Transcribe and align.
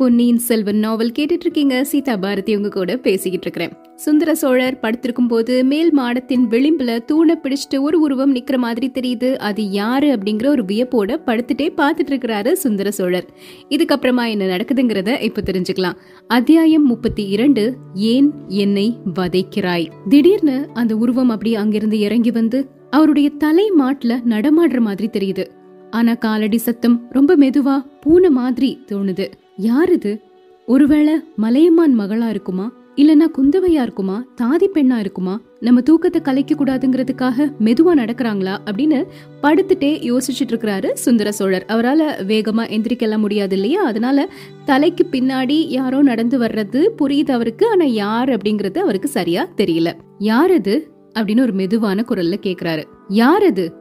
பொன்னியின் 0.00 0.38
செல்வன் 0.38 0.76
நாவல் 0.76 1.12
கேட்டுட்டு 1.18 1.44
இருக்கீங்க 1.44 1.84
சீதா 1.84 2.16
பாரதி 2.16 2.56
உங்க 2.56 2.68
கூட 2.68 2.96
பேசிக்கிட்டு 2.96 3.46
இருக்கிறேன் 3.46 3.96
சுந்தர 3.96 4.34
சோழர் 4.34 4.78
படுத்திருக்கும் 4.78 5.26
போது 5.26 5.64
மேல் 5.64 5.98
மாடத்தின் 5.98 6.44
விளிம்புல 6.50 7.04
தூணை 7.04 7.38
பிடிச்சிட்டு 7.42 7.80
ஒரு 7.80 8.00
உருவம் 8.00 8.34
நிக்கிற 8.34 8.56
மாதிரி 8.56 8.90
தெரியுது. 8.94 9.36
அது 9.36 9.70
யாரு 9.70 10.06
அப்படிங்கிற 10.06 10.46
ஒரு 10.46 10.62
வியப்போட 10.62 11.18
படுத்துட்டே 11.26 11.68
பார்த்துட்டு 11.76 12.10
இருக்கிறாரு 12.10 12.52
சுந்தர 12.52 12.90
சோழர். 12.90 13.26
இதுக்கப்புறமா 13.68 14.28
என்ன 14.28 14.56
நடக்குதுங்கிறத 14.56 15.20
இப்ப 15.20 15.42
தெரிஞ்சுக்கலாம். 15.42 15.96
அத்தியாயம் 16.26 16.86
முப்பத்தி 16.86 17.26
இரண்டு 17.26 17.76
ஏன் 17.94 18.32
என்னை 18.48 18.96
வதைக்கிறாய்? 19.14 19.86
திடீர்னு 20.08 20.68
அந்த 20.74 20.96
உருவம் 20.96 21.28
அப்படி 21.28 21.54
அங்கிருந்து 21.54 21.98
இறங்கி 21.98 22.30
வந்து 22.30 22.68
அவருடைய 22.90 23.30
தலை 23.30 23.72
மாட்டுல 23.78 24.18
நடமாடுற 24.28 24.80
மாதிரி 24.80 25.10
தெரியுது. 25.12 25.46
ஆனா 25.90 26.14
காலடி 26.14 26.56
சத்தம் 26.56 27.06
ரொம்ப 27.10 27.36
மெதுவா 27.36 27.84
பூனை 28.00 28.30
மாதிரி 28.30 28.84
தோணுது. 28.86 29.30
யார் 29.60 29.92
இது 29.92 30.20
ஒருவேளை 30.66 31.20
மலையம்மான் 31.42 31.98
மகளா 31.98 32.28
இருக்குமா? 32.28 32.72
இல்லனா 32.96 33.26
குந்தவையா 33.38 33.82
இருக்குமா? 33.82 34.24
தாதி 34.42 34.66
பெண்ணா 34.74 34.98
இருக்குமா? 34.98 35.40
நம்ம 35.60 35.80
தூக்கத்தை 35.80 36.20
கலைக்க 36.20 36.54
கூடாதுங்கிறதுக்காக 36.54 37.52
மெதுவா 37.64 37.94
நடக்கிறாங்களா? 37.94 38.56
அப்படின்னு 38.64 39.04
படுத்துட்டே 39.42 40.10
யோசிச்சுட்டு 40.10 40.52
இருக்கிறாரு 40.52 40.92
சுந்தர 40.92 41.32
சோழர். 41.32 41.64
அவரால் 41.64 42.00
வேகமா 42.00 42.66
எந்திரிக்கலாம் 42.66 43.18
முடியாது 43.18 43.54
இல்லையா? 43.54 43.82
அதனால 43.82 44.28
தலைக்கு 44.64 45.06
பின்னாடி 45.10 45.66
யாரோ 45.68 46.02
நடந்து 46.02 46.38
வர்றது 46.38 46.88
புரியுது 46.98 47.30
அவருக்கு. 47.30 47.68
ஆனா 47.68 47.84
யார் 47.84 48.28
அப்படிங்கறது 48.28 48.78
அவருக்கு 48.78 49.08
சரியா 49.08 49.48
தெரியல. 49.56 49.92
யார் 50.18 50.50
அது? 50.50 50.90
அப்படின்னு 51.18 51.40
ஒரு 51.40 51.52
மெதுவான 51.52 52.04
குரல்ல 52.08 52.34
கேக்குறாரு. 52.42 52.84
யார் 53.08 53.44
அது? 53.44 53.72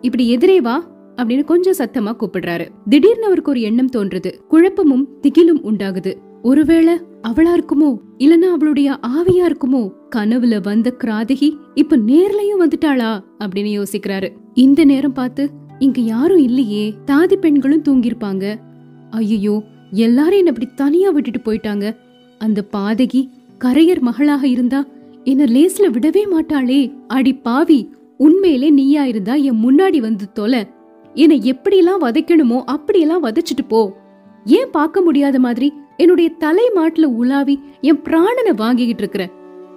இப்படி 0.00 0.28
எதிரே 0.28 0.60
வா. 0.60 0.97
அப்படின்னு 1.18 1.44
கொஞ்சம் 1.44 1.74
சத்தமா 1.78 2.12
கூப்பிடுறாரு. 2.12 2.68
திடீர்னு 2.88 3.24
அவருக்கு 3.24 3.50
ஒரு 3.50 3.60
எண்ணம் 3.60 3.90
தோன்றுது. 3.96 4.30
குழப்பமும் 4.48 5.08
திகிலும் 5.22 5.62
உண்டாகுது. 5.64 6.14
ஒருவேளை 6.42 6.94
அவளா 7.22 7.54
இருக்குமோ? 7.54 7.96
இல்லனா 8.18 8.48
அவளுடைய 8.54 8.98
ஆவியா 9.06 9.46
இருக்குமோ? 9.46 9.92
கனவுல 10.16 10.62
வந்த 10.62 10.94
கிராதகி 11.04 11.54
இப்ப 11.74 11.96
நேர்லயும் 11.96 12.60
வந்துட்டாளா? 12.60 13.20
அப்படின்னு 13.38 13.82
யோசிக்கிறாரு. 13.82 14.28
இந்த 14.54 14.84
நேரம் 14.84 15.12
பார்த்து 15.12 15.50
இங்க 15.78 16.00
யாரும் 16.00 16.38
இல்லையே. 16.38 16.94
தாதி 17.06 17.34
பெண்களும் 17.34 17.82
தூங்கிருப்பாங்க 17.82 18.56
ஐயோ 19.10 19.62
எல்லாரும் 19.90 20.38
என்ன 20.38 20.52
இப்படி 20.54 20.70
தனியா 20.74 21.10
விட்டுட்டு 21.10 21.52
போயிட்டாங்க. 21.52 21.96
அந்த 22.38 22.64
பாதகி 22.72 23.28
கரையர் 23.64 24.00
மகளாக 24.00 24.46
இருந்தா 24.46 24.84
என்ன 25.24 25.44
லேஸ்ல 25.44 25.90
விடவே 25.92 26.22
மாட்டாளே. 26.32 26.92
அடி 27.06 27.34
பாவி 27.34 27.90
உண்மையிலே 28.16 28.70
நீயா 28.70 29.04
இருந்தா 29.04 29.34
என் 29.34 29.62
முன்னாடி 29.64 29.98
வந்து 29.98 30.32
தொலை. 30.32 30.66
என்னை 31.14 31.52
எப்படியெல்லாம் 31.52 32.02
வதைக்கணுமோ 32.02 32.62
அப்படியெல்லாம் 32.64 33.24
வதைச்சிட்டு 33.24 33.68
போ. 33.68 33.96
ஏன் 34.44 34.70
பார்க்க 34.70 35.00
முடியாத 35.00 35.38
மாதிரி 35.38 35.72
என்னுடைய 35.96 36.30
தலை 36.30 36.70
மாட்டுல 36.74 37.04
உலாவி 37.04 37.60
என் 37.80 37.98
பிராணனை 37.98 38.54
வாங்கிக்கிட்டு 38.56 39.02
இருக்கிற. 39.02 39.30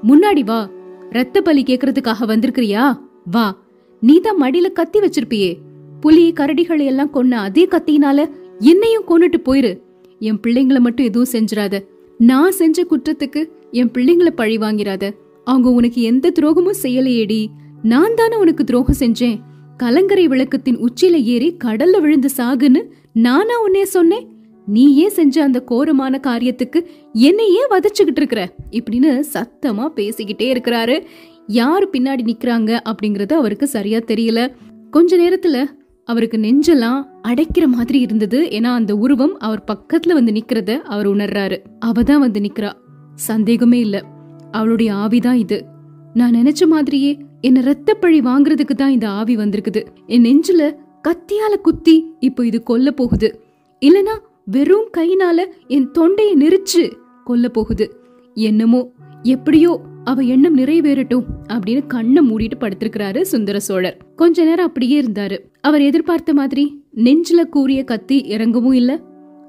முன்னாடி 0.03 0.43
வா. 0.43 0.69
ரத்த 1.09 1.41
பலி 1.41 1.63
கேக்குறதுக்காக 1.63 2.25
வந்திருக்கிறியா? 2.27 2.99
வா. 3.31 3.57
நீ 3.99 4.19
தான் 4.19 4.41
மடியில 4.41 4.71
கத்தி 4.71 4.99
வச்சிருப்பியே. 4.99 5.57
புலி 5.99 6.31
கரடிகளை 6.31 6.85
எல்லாம் 6.85 7.13
கொன்ன 7.13 7.31
அதே 7.31 7.65
கத்தினால 7.65 8.29
என்னையும் 8.59 9.03
கொன்னுட்டு 9.07 9.35
போயிரு. 9.45 9.81
என் 10.19 10.39
பிள்ளைங்களை 10.39 10.79
மட்டும் 10.79 11.05
எதுவும் 11.05 11.29
செஞ்சிடாத 11.31 11.85
நான் 12.17 12.51
செஞ்ச 12.51 12.83
குற்றத்துக்கு 12.83 13.51
என் 13.71 13.91
பிள்ளைங்களை 13.91 14.29
பழி 14.29 14.57
வாங்கிறாத 14.57 15.11
அவங்க 15.43 15.69
உனக்கு 15.69 16.01
எந்த 16.01 16.31
துரோகமும் 16.39 16.83
செய்யலையேடி. 16.83 17.47
நான் 17.81 18.13
தானே 18.15 18.35
உனக்கு 18.35 18.63
துரோகம் 18.63 18.95
செஞ்சேன். 18.99 19.39
கலங்கரை 19.81 20.27
விளக்கத்தின் 20.27 20.85
உச்சியில 20.87 21.23
ஏறி 21.23 21.57
கடல்ல 21.63 22.01
விழுந்து 22.01 22.29
சாகுன்னு 22.37 22.89
நானா 23.13 23.61
உன்னே 23.63 23.85
சொன்னேன். 23.85 24.27
நீயே 24.65 25.09
செஞ்ச 25.09 25.43
அந்த 25.43 25.63
கோரமான 25.63 26.19
காரியத்துக்கு 26.23 26.85
என்னையே 27.13 27.67
வதச்சுக்கிட்டு 27.67 28.15
இருக்கிற. 28.15 28.53
இப்படின்னு 28.71 29.23
சத்தமா 29.33 29.89
பேசிக்கிட்டே 29.95 30.51
இருக்கிறாரு. 30.51 31.03
யாரு 31.47 31.89
பின்னாடி 31.91 32.21
நிக்கிறாங்க 32.21 32.79
அப்படிங்கறது 32.85 33.33
அவருக்கு 33.33 33.67
சரியா 33.67 33.97
தெரியல. 33.97 34.53
கொஞ்ச 34.91 35.17
நேரத்துல 35.17 35.65
அவருக்கு 36.05 36.37
நெஞ்செல்லாம் 36.37 37.05
அடைக்கிற 37.23 37.65
மாதிரி 37.65 37.99
இருந்தது. 37.99 38.41
ஏன்னா 38.41 38.73
அந்த 38.73 38.95
உருவம் 38.95 39.39
அவர் 39.39 39.63
பக்கத்துல 39.67 40.13
வந்து 40.13 40.31
நிக்கிறத 40.31 40.77
அவர் 40.77 41.09
உணர்றாரு. 41.09 41.57
அவ 41.79 42.03
தான் 42.03 42.19
வந்து 42.19 42.39
நிக்கிறா. 42.39 42.73
சந்தேகமே 43.15 43.79
இல்ல. 43.79 44.03
அவளுடைய 44.51 44.93
ஆவிதான் 44.93 45.33
இது. 45.33 45.65
நான் 46.13 46.35
நினைச்ச 46.35 46.67
மாதிரியே 46.67 47.17
என்ன 47.41 47.61
ரத்த 47.61 47.93
பழி 47.93 48.19
வாங்குறதுக்கு 48.19 48.75
தான் 48.75 48.91
இந்த 48.91 49.09
ஆவி 49.09 49.35
வந்திருக்குது. 49.35 49.85
என் 50.07 50.23
நெஞ்சுல 50.23 50.75
கத்தியால 51.07 51.55
குத்தி 51.61 52.13
இப்போ 52.19 52.45
இது 52.45 52.63
கொல்ல 52.63 52.91
போகுது. 52.91 53.41
இல்லனா 53.85 54.17
வெறும் 54.45 54.89
கைனால 54.97 55.45
என் 55.67 55.91
தொண்டையை 55.91 56.35
நெரிச்சு 56.35 56.91
கொல்ல 57.23 57.49
போகுது. 57.49 57.99
என்னமோ 58.33 58.91
எப்படியோ 59.23 59.81
அவ 60.03 60.21
எண்ணம் 60.21 60.57
நிறைவேறட்டும் 60.57 61.23
அப்படின்னு 61.47 61.87
கண்ணை 61.87 62.29
மூடிட்டு 62.29 62.51
படுத்திருக்கிறாரு 62.59 63.21
சுந்தர 63.21 63.59
சோழர். 63.59 63.97
கொஞ்ச 64.15 64.43
நேரம் 64.43 64.65
அப்படியே 64.65 65.01
இருந்தாரு. 65.01 65.39
அவர் 65.61 65.81
எதிர்பார்த்த 65.81 66.33
மாதிரி 66.33 66.83
நெஞ்சில 66.95 67.43
கூறிய 67.49 67.83
கத்தி 67.83 68.23
இறங்கவும் 68.25 68.73
இல்ல. 68.73 69.01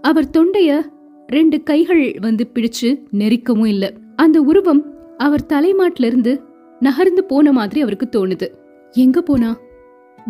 அவர் 0.03 0.31
தொண்டைய 0.39 0.81
ரெண்டு 1.27 1.63
கைகள் 1.63 2.19
வந்து 2.21 2.51
பிடிச்சு 2.55 3.03
நெரிக்கவும் 3.13 3.67
இல்ல. 3.67 3.95
அந்த 4.17 4.43
உருவம் 4.43 4.83
அவர் 5.19 5.47
தலைமாட்டிலிருந்து 5.47 6.41
நகர்ந்து 6.83 7.23
போன 7.25 7.53
மாதிரி 7.53 7.81
அவருக்கு 7.81 8.07
தோணுது. 8.13 8.47
எங்க 8.93 9.23
போனா? 9.23 9.51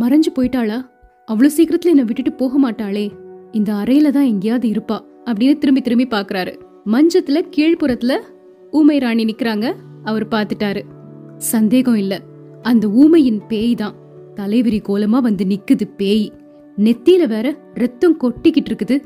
மறைஞ்சு 0.00 0.30
போயிட்டாளா? 0.36 0.78
அவ்வளவு 1.24 1.54
சீக்கிரத்துல 1.56 1.92
என்ன 1.92 2.02
விட்டுட்டு 2.02 2.32
போக 2.32 2.60
மாட்டாளே. 2.64 3.04
இந்த 3.52 3.70
அறையில 3.72 4.10
தான் 4.10 4.24
எங்கேயாவது 4.24 4.68
இருப்பா 4.68 4.98
அப்படின்னு 5.24 5.58
திரும்பி 5.58 5.80
திரும்பி 5.80 6.06
பாக்குறாரு. 6.10 6.52
மஞ்சத்துல 6.86 7.40
கீழ்ப்புறத்துல 7.56 8.12
ஊமை 8.70 8.98
ராணி 8.98 9.24
நிக்கிறாங்க 9.24 9.74
அவர் 10.04 10.28
பார்த்துட்டாரு 10.28 10.82
சந்தேகம் 11.36 11.94
இல்ல. 11.94 12.20
அந்த 12.62 12.86
ஊமையின் 12.88 13.40
பேய் 13.48 13.74
தான். 13.74 13.94
தலைவிரி 14.34 14.80
கோலமா 14.88 15.18
வந்து 15.28 15.44
நிக்குது 15.44 15.86
பேய். 15.96 16.30
நெத்தியில 16.76 17.26
வேற 17.28 17.46
ரத்தம் 17.74 18.18
கொட்டிக்கிட்டு 18.20 18.70
இருக்குது. 18.70 18.96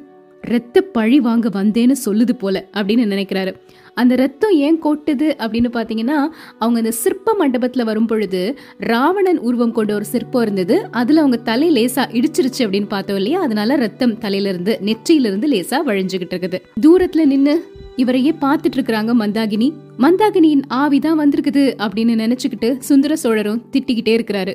ரத்த 0.40 0.80
பழி 0.80 1.20
வாங்க 1.20 1.48
வந்தேன்னு 1.48 1.94
சொல்லுது 2.04 2.32
போல 2.32 2.68
அப்படின்னு 2.72 3.10
நினைக்கிறாரு. 3.12 3.52
அந்த 3.96 4.14
ரத்தம் 4.14 4.50
ஏன் 4.50 4.82
கொட்டுது 4.82 5.28
அப்படின்னு 5.38 5.68
பார்த்தீங்கன்னா 5.72 6.28
அவங்க 6.58 6.78
அந்த 6.78 6.90
சிற்ப 6.90 7.34
மண்டபத்தில் 7.34 7.84
வரும் 7.84 8.06
பொழுது 8.06 8.58
ராவணன் 8.78 9.38
உருவம் 9.38 9.72
கொண்ட 9.72 9.94
ஒரு 9.94 10.04
சிற்பம் 10.04 10.42
இருந்தது. 10.42 10.88
அதில் 10.90 11.16
அவங்க 11.16 11.36
தலை 11.36 11.70
லேசா 11.70 12.04
இடிச்சிருச்சு 12.12 12.58
அப்படின்னு 12.58 12.86
பார்த்தோம் 12.88 13.16
இல்லையா? 13.16 13.40
அதனால 13.40 13.76
ரத்தம் 13.76 14.18
தலையிலிருந்து 14.18 14.78
நெற்றியிலிருந்து 14.84 15.44
லேசாக 15.44 15.92
வழிஞ்சுக்கிட்டு 15.92 16.34
இருக்குது. 16.34 16.60
தூரத்தில் 16.80 17.26
நின்று 17.26 17.70
இவரையே 17.96 18.34
பார்த்துட்டு 18.40 18.76
இருக்கிறாங்க 18.76 19.12
மந்தாகினி. 19.20 19.72
மந்தாகினியின் 19.98 20.62
ஆவிதான் 20.74 21.18
வந்திருக்குது 21.18 21.74
அப்படின்னு 21.78 22.22
நினைச்சுக்கிட்டு 22.24 22.78
சுந்தர 22.78 23.16
சோழரும் 23.16 23.62
திட்டிக்கிட்டே 23.72 24.20
இருக்கிறாரு. 24.20 24.54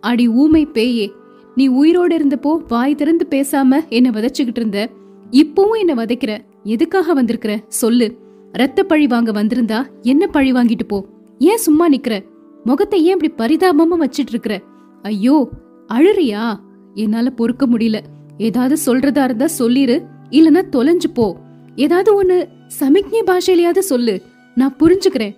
அடி 0.00 0.28
ஊமை 0.28 0.66
பேயே 0.66 1.12
நீ 1.54 1.68
உயிரோட 1.68 2.10
இருந்தப்போ 2.10 2.56
வாய் 2.68 2.94
திறந்து 2.94 3.26
பேசாம 3.30 3.88
என்னை 3.88 4.10
வதச்சுக்கிட்டு 4.10 4.56
இருந்த 4.56 4.88
இப்பவும் 5.30 5.78
என்னை 5.78 5.94
வதைக்கிற 5.94 6.38
எதுக்காக 6.62 7.12
வந்திருக்கிற? 7.12 7.60
சொல்லு. 7.68 8.21
ரத்த 8.52 8.82
பழி 8.82 9.06
வாங்க 9.06 9.32
வந்திருந்தா 9.32 9.86
என்ன 10.02 10.26
பழி 10.26 10.52
வாங்கிட்டு 10.52 10.84
போ. 10.88 11.06
ஏன் 11.38 11.56
சும்மா 11.56 11.88
நிக்கிற? 11.88 12.24
முகத்தை 12.64 13.04
ஏன் 13.04 13.18
இப்படி 13.20 13.56
பரிதாபமா 13.56 14.02
வச்சிட்டு 14.04 14.28
இருக்கிற 14.28 14.60
ஐயோ 15.02 15.48
அழுறியா? 15.88 16.54
என்னால 16.94 17.30
பொறுக்க 17.30 17.66
முடியல. 17.66 18.00
ஏதாவது 18.38 18.76
சொல்றதா 18.86 19.24
இருந்தா 19.24 19.46
சொல்லிரு 19.58 20.04
இல்லனா 20.30 20.62
தொலைஞ்சு 20.72 21.08
போ. 21.14 21.36
ஏதாவது 21.76 22.22
ஒண்ணு 22.22 22.46
சமிக்ஞை 22.66 23.22
பாஷையிலயாவது 23.22 23.78
சொல்லு. 23.78 24.22
நான் 24.54 24.76
புரிஞ்சுக்கிறேன். 24.78 25.36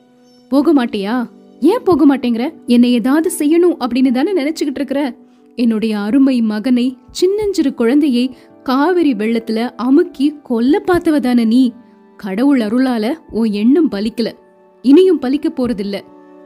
போக 0.49 0.75
மாட்டியா? 0.75 1.29
ஏன் 1.61 1.83
போக 1.85 2.17
மாட்டேங்கிற? 2.17 2.53
என்னை 2.67 2.93
ஏதாவது 2.93 3.31
செய்யணும் 3.39 3.77
அப்படின்னு 3.81 4.11
தானே 4.11 4.35
நினைச்சுக்கிட்டு 4.35 4.75
இருக்கிற? 4.75 5.17
என்னுடைய 5.57 5.99
அருமை 5.99 6.43
மகனை 6.43 6.97
சின்னஞ்சிறு 7.11 7.75
குழந்தையை 7.75 8.37
காவிரி 8.63 9.15
வெள்ளத்துல 9.15 9.71
அமுக்கி 9.77 10.37
கொல்ல 10.43 10.83
பார்த்தவதான 10.87 11.47
நீ? 11.47 11.73
கடவுள் 12.17 12.61
அருளால 12.61 13.13
உன் 13.31 13.53
எண்ணம் 13.53 13.91
பலிக்கல. 13.91 14.33
இனியும் 14.83 15.21
பலிக்க 15.21 15.49
போறதில்ல. 15.57 16.01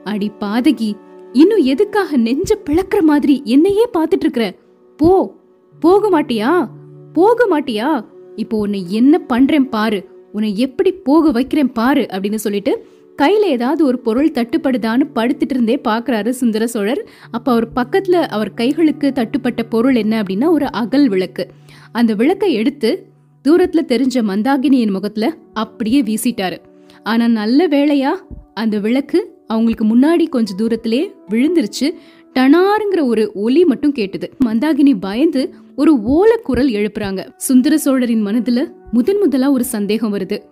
அடி 0.04 0.30
பாதகி 0.40 0.92
இன்னும் 1.32 1.62
எதுக்காக 1.62 2.16
நெஞ்ச 2.16 2.58
பிளக்குற 2.64 3.00
மாதிரி 3.00 3.42
என்னையே 3.44 3.86
பாத்துட்டு 3.98 4.20
இருக்கிற 4.20 4.54
போ 4.96 5.34
போக 5.80 6.10
மாட்டியா? 6.10 6.68
போக 7.12 7.60
மாட்டியா? 7.60 8.04
இப்போ 8.36 8.58
உன்னை 8.58 8.84
என்ன 8.88 9.18
பண்றேன் 9.18 9.68
பாரு. 9.68 10.08
உன்னை 10.32 10.58
எப்படி 10.58 10.92
போக 10.92 11.30
வைக்கிறேன் 11.30 11.72
பாரு 11.72 12.06
அப்படின்னு 12.10 12.34
சொல்லிட்டு 12.34 12.86
கையில 13.22 13.40
ஏதாவது 13.40 13.84
ஒரு 13.84 13.98
பொருள் 13.98 14.30
தட்டுப்படுதான்னு 14.30 15.04
படுத்துட்டு 15.14 15.50
இருந்தே 15.50 15.80
பாக்குறாரு 15.88 16.28
சுந்தர 16.28 16.66
சோழர். 16.66 17.08
அப்ப 17.30 17.52
அவர் 17.52 17.68
பக்கத்துல 17.76 18.26
அவர் 18.26 18.54
கைகளுக்கு 18.54 19.12
தட்டுப்பட்ட 19.14 19.62
பொருள் 19.68 19.94
என்ன 19.94 20.22
அப்படின்னா 20.22 20.48
ஒரு 20.48 20.72
அகல் 20.72 21.08
விளக்கு. 21.08 21.50
அந்த 21.92 22.14
விளக்கை 22.14 22.52
எடுத்து 22.52 23.06
தூரத்துல 23.44 23.78
தெரிஞ்ச 23.86 24.22
மந்தாகினியின் 24.22 24.92
முகத்துல 24.92 25.36
அப்படியே 25.52 26.02
வீசிட்டாரு. 26.02 26.58
ஆனா 27.02 27.28
நல்ல 27.28 27.68
வேளையா 27.68 28.08
அந்த 28.54 28.78
விளக்கு 28.78 29.36
அவங்களுக்கு 29.46 29.84
முன்னாடி 29.84 30.28
கொஞ்ச 30.28 30.54
தூரத்திலே 30.54 31.12
விழுந்துருச்சு. 31.30 31.94
டனாருங்கிற 32.34 33.04
ஒரு 33.04 33.30
ஒலி 33.34 33.64
மட்டும் 33.64 33.92
கேட்டது. 33.92 34.30
மந்தாகினி 34.44 34.96
பயந்து 35.00 35.54
ஒரு 35.76 35.94
ஓல 35.94 36.42
குரல் 36.42 36.70
எழுப்புறாங்க. 36.70 37.28
சுந்தர 37.36 37.78
சோழரின் 37.78 38.26
மனதுல 38.26 38.72
முதன் 38.92 39.18
முதலா 39.18 39.50
ஒரு 39.50 39.64
சந்தேகம் 39.64 40.14
வருது. 40.14 40.42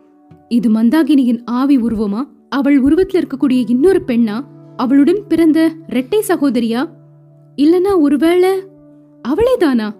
இது 0.48 0.70
மந்தாகினியின் 0.70 1.40
ஆவி 1.44 1.78
உருவமா? 1.78 2.24
அவள் 2.48 2.82
உருவத்துல 2.82 3.22
இருக்கக்கூடிய 3.22 3.64
இன்னொரு 3.68 4.02
பெண்ணா? 4.06 4.40
அவளுடன் 4.76 5.26
பிறந்த 5.28 5.72
ரெட்டை 5.88 6.20
சகோதரியா? 6.28 6.88
இல்லனா 7.56 8.00
ஒருவேளை 8.00 8.62
அவளே 9.22 9.56
தானா 9.56 9.96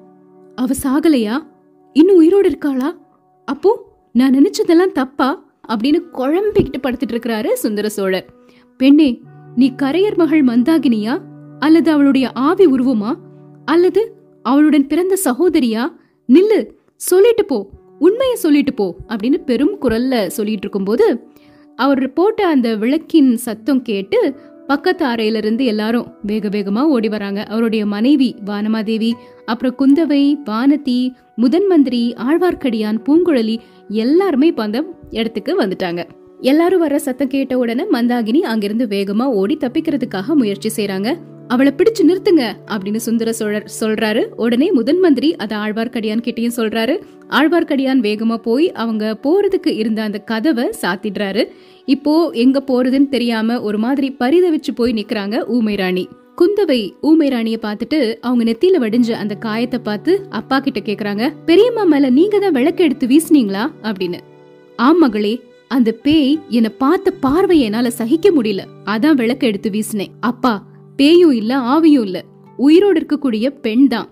அவ 0.55 0.75
சாகலையா? 0.83 1.55
இன்னும் 1.97 2.17
உயிரோடு 2.17 2.49
இருக்காளா? 2.49 2.97
அப்போ 3.45 3.93
நான் 4.13 4.35
நினைச்சதெல்லாம் 4.35 4.93
தப்பா? 4.93 5.45
அப்படின்னு 5.69 6.03
குழம்பிக்கிட்டு 6.13 6.77
படுத்துட்டு 6.83 7.13
இருக்கிறாரு 7.13 7.53
சுந்தர 7.53 7.89
சோழர். 7.89 8.27
பெண்ணே 8.77 9.21
நீ 9.57 9.73
கரையர் 9.83 10.17
மகள் 10.17 10.45
மந்தாகினியா? 10.45 11.21
அல்லது 11.59 11.91
அவளுடைய 11.91 12.33
ஆவி 12.33 12.67
உருவமா? 12.67 13.15
அல்லது 13.65 14.15
அவளுடன் 14.43 14.87
பிறந்த 14.87 15.17
சகோதரியா? 15.25 15.93
நில்லு 16.33 16.71
சொல்லிட்டு 16.97 17.45
போ. 17.45 17.71
உண்மையை 17.99 18.37
சொல்லிட்டு 18.37 18.75
போ 18.75 18.97
அப்படின்னு 19.09 19.45
பெரும் 19.45 19.81
குரல்ல 19.81 20.27
சொல்லிட்டு 20.27 20.61
இருக்கும்போது 20.61 21.27
அவர் 21.77 22.13
போட்ட 22.13 22.47
அந்த 22.47 22.77
விளக்கின் 22.77 23.37
சத்தம் 23.37 23.83
கேட்டு 23.83 24.35
பக்கத்து 24.67 25.05
அறையிலிருந்து 25.05 25.65
எல்லாரும் 25.65 26.07
வேக 26.23 26.49
வேகமா 26.49 26.83
ஓடி 26.95 27.09
வராங்க. 27.09 27.41
அவருடைய 27.43 27.83
மனைவி 27.87 28.31
வானமாதேவி 28.47 29.11
அப்புறம் 29.45 29.77
குந்தவை 29.79 30.23
வானதி 30.51 30.99
முதன் 31.37 31.67
மந்திரி 31.67 32.03
ஆழ்வார்க்கடியான் 32.27 32.99
பூங்குழலி 33.07 33.57
எல்லாருமே 33.89 34.47
இப்போ 34.47 34.63
அந்த 34.63 34.79
இடத்துக்கு 35.11 35.53
வந்துட்டாங்க. 35.63 36.03
எல்லாரும் 36.41 36.81
வர 36.81 36.99
சத்தம் 36.99 37.33
கேட்ட 37.35 37.59
உடனே 37.59 37.85
மந்தாகினி 37.93 38.41
அங்கிருந்து 38.53 38.87
வேகமா 38.87 39.27
ஓடி 39.41 39.57
தப்பிக்கிறதுக்காக 39.61 40.35
முயற்சி 40.35 40.71
செய்கிறாங்க 40.77 41.11
அவளை 41.49 41.73
பிடிச்சு 41.77 42.03
நிறுத்துங்க 42.03 42.45
அப்படின்னு 42.67 42.97
சுந்தர 42.97 43.33
சோழர் 43.33 43.71
சொல்றாரு. 43.81 44.25
உடனே 44.37 44.73
முதன் 44.73 45.01
மந்திரி 45.01 45.37
அதை 45.37 45.59
ஆழ்வார்க்கடியான் 45.59 46.25
கிட்டயும் 46.27 46.57
சொல்றாரு. 46.57 47.01
ஆழ்வார்க்கடியான் 47.29 48.01
வேகமா 48.01 48.37
போய் 48.37 48.73
அவங்க 48.73 49.19
போறதுக்கு 49.23 49.69
இருந்த 49.69 50.03
அந்த 50.03 50.19
கதவை 50.19 50.71
சாத்திடுறாரு. 50.83 51.45
இப்போ 51.85 52.31
எங்க 52.31 52.65
போறதுன்னு 52.67 53.09
தெரியாம 53.09 53.61
ஒரு 53.61 53.79
மாதிரி 53.79 54.17
பரிதவிச்சு 54.21 54.73
போய் 54.75 54.93
நிக்கிறாங்க 54.93 55.47
ஊமை 55.47 55.75
ராணி 55.75 56.09
குந்தவை 56.37 56.93
ஊமை 57.01 57.29
ராணிய 57.29 57.59
பார்த்துட்டு 57.63 58.15
அவங்க 58.21 58.45
நெத்தியில 58.45 58.81
வடிஞ்ச 58.81 59.11
அந்த 59.11 59.35
காயத்தை 59.35 59.79
பார்த்து 59.79 60.27
அப்பா 60.31 60.61
கிட்ட 60.61 60.81
கேக்குறாங்க 60.81 61.33
பெரியம்மா 61.47 61.83
மேல 61.83 62.11
நீங்க 62.11 62.39
தான் 62.39 62.53
விளக்கு 62.53 62.85
எடுத்து 62.85 63.07
வீசுனீங்களா? 63.07 63.73
அப்படின்னு. 63.83 64.19
ஆம் 64.77 64.99
மகளே 64.99 65.41
அந்த 65.69 65.93
பேய் 65.93 66.39
என்ன 66.49 66.69
பார்த்த 66.69 67.11
பார்வை 67.11 67.61
என்னால 67.61 67.91
சகிக்க 67.91 68.31
முடியல. 68.31 68.61
அதான் 68.85 69.15
விளக்கு 69.15 69.47
எடுத்து 69.47 69.71
வீசினேன். 69.71 70.13
அப்பா 70.21 70.67
பேயும் 70.97 71.31
இல்ல 71.31 71.57
ஆவியும் 71.57 72.03
இல்ல. 72.03 72.25
உயிரோடு 72.57 73.07
இருக்கக்கூடிய 73.07 73.49
பெண் 73.49 73.89
தான். 73.89 74.09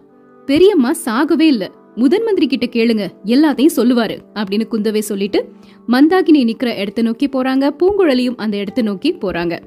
பெரியம்மா 0.46 0.92
சாகவே 1.04 1.40
இல்ல. 1.40 1.70
முதன் 1.94 2.22
மந்திரி 2.22 2.46
கிட்ட 2.46 2.66
கேளுங்க 2.66 3.08
எல்லாத்தையும் 3.24 3.76
சொல்லுவாரு 3.76 4.18
அப்படின்னு 4.34 4.62
குந்தவை 4.70 4.98
சொல்லிட்டு 4.98 5.52
மந்தாகினி 5.88 6.52
நிக்கிற 6.52 6.78
இடத்த 6.78 7.02
நோக்கி 7.02 7.26
போறாங்க. 7.26 7.70
பூங்குழலியும் 7.78 8.36
அந்த 8.36 8.56
இடத்த 8.56 8.82
நோக்கி 8.82 9.14
போறாங்க. 9.14 9.58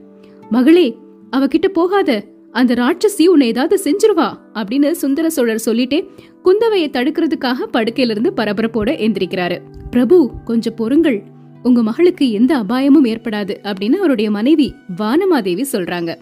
மகளே 0.49 0.97
அவகிட்ட 1.31 1.67
போகாத. 1.67 2.23
அந்த 2.51 2.73
ராட்சசி 2.73 3.25
உன்னை 3.25 3.47
ஏதாவது 3.47 3.77
செஞ்சிருவா 3.83 4.33
அப்படின்னு 4.53 4.91
சுந்தர 4.91 5.29
சோழர் 5.29 5.63
சொல்லிட்டே 5.65 6.07
குந்தவையை 6.43 6.89
தடுக்கிறதுக்காக 6.89 7.57
படுக்கையில 7.73 8.09
இருந்து 8.09 8.33
பரபரப்போட 8.35 8.89
எந்திரிக்கிறாரு. 8.89 9.57
பிரபு 9.89 10.31
கொஞ்சம் 10.45 10.75
பொறுங்கள். 10.75 11.23
உங்க 11.63 11.83
மகளுக்கு 11.83 12.31
எந்த 12.31 12.57
அபாயமும் 12.57 13.05
ஏற்படாது 13.05 13.55
அப்படின்னு 13.63 13.95
அவருடைய 13.95 14.31
மனைவி 14.31 14.73
வானமாதேவி 14.97 15.63
சொல்றாங்க. 15.71 16.15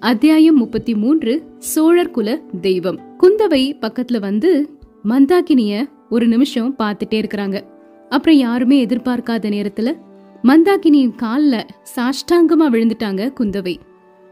அத்தியாயம் 0.00 0.56
முப்பத்தி 0.56 0.94
மூன்று 0.94 1.42
சோழர் 1.58 2.10
குல 2.10 2.40
தெய்வம். 2.60 2.98
குந்தவை 3.20 3.78
பக்கத்துல 3.80 4.20
வந்து 4.20 4.78
மந்தாகினிய 5.04 5.88
ஒரு 6.10 6.26
நிமிஷம் 6.26 6.74
பார்த்துட்டே 6.78 7.14
இருக்கிறாங்க. 7.14 7.60
அப்புறம் 8.08 8.34
யாருமே 8.34 8.86
எதிர்பார்க்காத 8.86 9.48
நேரத்துல 9.48 9.96
மந்தாகினியின் 10.42 11.14
கால்ல 11.22 11.60
சாஷ்டாங்கமா 11.96 12.68
விழுந்துட்டாங்க 12.72 13.32
குந்தவை. 13.40 13.76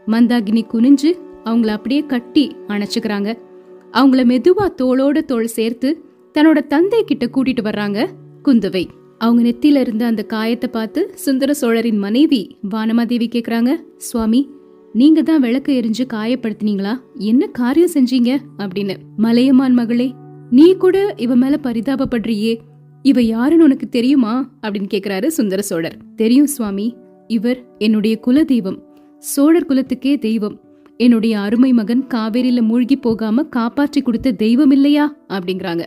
மந்தாகினி 0.07 0.63
குனிஞ்சு 0.73 1.13
அவங்கள 1.43 1.67
அப்படியே 1.67 2.05
கட்டி 2.05 2.55
அணைச்சுக்கிறாங்க. 2.67 3.37
அவங்கள 3.91 4.25
மெதுவா 4.25 4.67
தோளோட 4.81 5.25
தோல் 5.25 5.47
சேர்த்து 5.47 6.03
தன்னோட 6.33 6.67
தந்தை 6.67 7.03
கிட்ட 7.03 7.25
கூட்டிட்டு 7.25 7.63
வர்றாங்க 7.63 8.07
குந்தவை. 8.45 8.85
அவங்க 9.17 9.49
நெத்தியில 9.49 9.79
இருந்த 9.79 10.05
அந்த 10.05 10.23
காயத்தை 10.23 10.69
பார்த்து 10.69 11.11
சுந்தர 11.13 11.53
சோழரின் 11.53 11.97
மனைவி 11.97 12.57
வானமாதேவி 12.75 13.27
கேக்குறாங்க 13.27 13.75
சுவாமி 13.97 14.55
நீங்க 14.93 15.21
தான் 15.21 15.39
விளக்கு 15.39 15.81
எரிஞ்சு 15.81 16.05
காயப்படுத்தினீங்களா? 16.13 16.99
என்ன 17.13 17.47
காரியம் 17.47 17.89
செஞ்சீங்க? 17.93 18.37
அப்படின்னு 18.57 18.95
மலையமான் 19.17 19.73
மகளே 19.73 20.13
நீ 20.49 20.73
கூட 20.73 21.13
இவ 21.17 21.35
மேல 21.35 21.59
பரிதாபப்படுறியே 21.63 22.57
இவ 23.01 23.21
யாருன்னு 23.21 23.63
உனக்கு 23.63 23.89
தெரியுமா? 23.89 24.49
அப்படின்னு 24.61 24.87
கேக்குறாரு 24.93 25.27
சுந்தர 25.27 25.61
சோழர். 25.61 25.97
தெரியும் 26.15 26.45
சுவாமி 26.45 26.95
இவர் 27.27 27.65
என்னுடைய 27.77 28.19
குல 28.19 28.43
தெய்வம் 28.43 28.83
சோழர் 29.17 29.65
குலத்துக்கே 29.65 30.19
தெய்வம். 30.19 30.61
என்னுடைய 30.97 31.39
அருமை 31.39 31.73
மகன் 31.73 32.05
காவேரியில 32.13 32.61
மூழ்கி 32.61 32.97
போகாம 32.97 33.43
காப்பாற்றி 33.43 34.01
கொடுத்த 34.01 34.31
தெய்வம் 34.31 34.71
இல்லையா? 34.71 35.17
அப்படிங்கிறாங்க. 35.27 35.85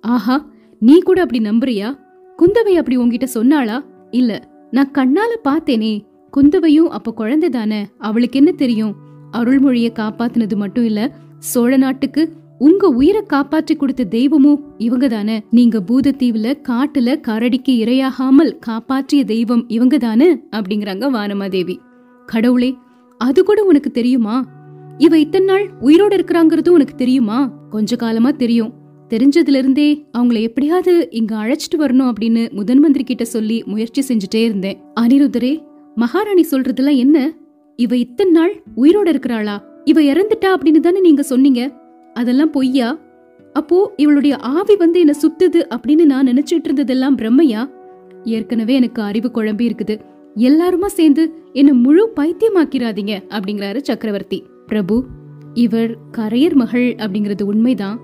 ஆஹா 0.00 0.50
நீ 0.78 0.98
கூட 0.98 1.20
அப்படி 1.20 1.48
நம்புறியா? 1.48 1.98
குந்தவை 2.38 2.72
அப்படி 2.72 2.98
உன்கிட்ட 2.98 3.26
சொன்னாளா? 3.34 3.84
இல்ல 4.10 4.48
நான் 4.70 4.90
கண்ணால 4.90 5.32
பார்த்தேனே 5.44 6.05
குந்தவையும் 6.30 6.90
அப்ப 6.90 7.12
குழந்தை 7.12 7.48
தானே? 7.48 7.86
அவளுக்கு 7.98 8.38
என்ன 8.38 8.52
தெரியும்? 8.52 8.94
அருள்மொழிய 9.32 9.88
காப்பாத்தினது 9.92 10.56
மட்டும் 10.56 10.84
இல்ல 10.84 11.16
சோழ 11.38 11.76
நாட்டுக்கு 11.76 12.32
உங்க 12.58 12.88
உயிரை 12.88 13.22
காப்பாற்றி 13.22 13.76
கொடுத்த 13.76 14.04
தெய்வமும் 14.04 14.62
இவங்க 14.78 15.08
தானே? 15.08 15.42
நீங்க 15.50 15.82
பூதத்தீவுல 15.86 16.54
காட்டுல 16.68 17.20
கரடிக்கு 17.28 17.68
இரையாகாமல் 17.68 18.58
காப்பாற்றிய 18.58 19.24
தெய்வம் 19.24 19.68
இவங்க 19.68 19.98
தானே? 19.98 20.34
அப்படிங்கிறாங்க 20.34 21.10
வானமாதேவி. 21.12 21.76
கடவுளே 22.26 22.76
அது 23.18 23.44
கூட 23.44 23.64
உனக்கு 23.64 23.90
தெரியுமா? 23.90 24.46
இவ 24.98 25.18
இத்தனை 25.18 25.46
நாள் 25.46 25.70
உயிரோட 25.80 26.12
இருக்கிறாங்கிறதும் 26.14 26.68
உனக்கு 26.68 26.94
தெரியுமா? 26.94 27.52
கொஞ்ச 27.70 27.96
காலமா 27.96 28.30
தெரியும். 28.30 28.72
தெரிஞ்சதுல 29.08 29.54
இருந்தே 29.54 30.06
அவங்கள 30.18 30.40
எப்படியாவது 30.40 31.08
இங்க 31.10 31.36
அழைச்சிட்டு 31.36 31.78
வரணும் 31.78 32.12
அப்படின்னு 32.12 32.50
முதன் 32.50 32.78
மந்திரி 32.78 33.04
கிட்ட 33.04 33.24
சொல்லி 33.24 33.62
முயற்சி 33.66 34.02
செஞ்சுட்டே 34.08 34.42
இருந்தேன். 34.42 34.82
அனிருத்தரே 35.00 35.62
மகாராணி 35.96 36.46
சொல்றதுல 36.50 36.96
என்ன? 36.96 37.32
இவ 37.76 37.96
இத்தனை 37.96 38.32
நாள் 38.32 38.62
உயிரோட 38.76 39.08
இருக்கிறாளா? 39.08 39.64
இவ 39.84 40.00
இறந்துட்டா 40.00 40.44
அப்படின்னு 40.44 40.80
தானே 40.80 41.00
நீங்க 41.00 41.22
சொன்னீங்க. 41.22 41.72
அதெல்லாம் 42.14 42.50
பொய்யா? 42.50 42.98
அப்போ 43.52 43.92
இவளுடைய 43.96 44.36
ஆவி 44.36 44.76
வந்து 44.76 44.98
என்ன 44.98 45.14
சுத்துது 45.22 45.62
அப்படின்னு 45.70 46.04
நான் 46.04 46.28
நினைச்சிட்டு 46.28 46.68
இருந்ததெல்லாம் 46.68 47.16
பிரம்மையா? 47.16 47.70
ஏற்கனவே 48.24 48.74
எனக்கு 48.74 49.02
அறிவு 49.02 49.30
குழம்பி 49.34 49.72
இருக்குது. 49.72 50.00
எல்லாருமா 50.36 50.86
சேர்ந்து 50.86 51.32
என்ன 51.52 51.72
முழு 51.72 52.12
பைத்தியமாக்கிறாதீங்க 52.16 53.18
அப்படிங்கிறாரு 53.28 53.76
சக்கரவர்த்தி. 53.76 54.44
பிரபு 54.66 55.04
இவர் 55.54 55.96
கரையர் 56.12 56.54
மகள் 56.54 56.94
அப்படிங்கிறது 56.94 57.42
உண்மைதான். 57.42 58.00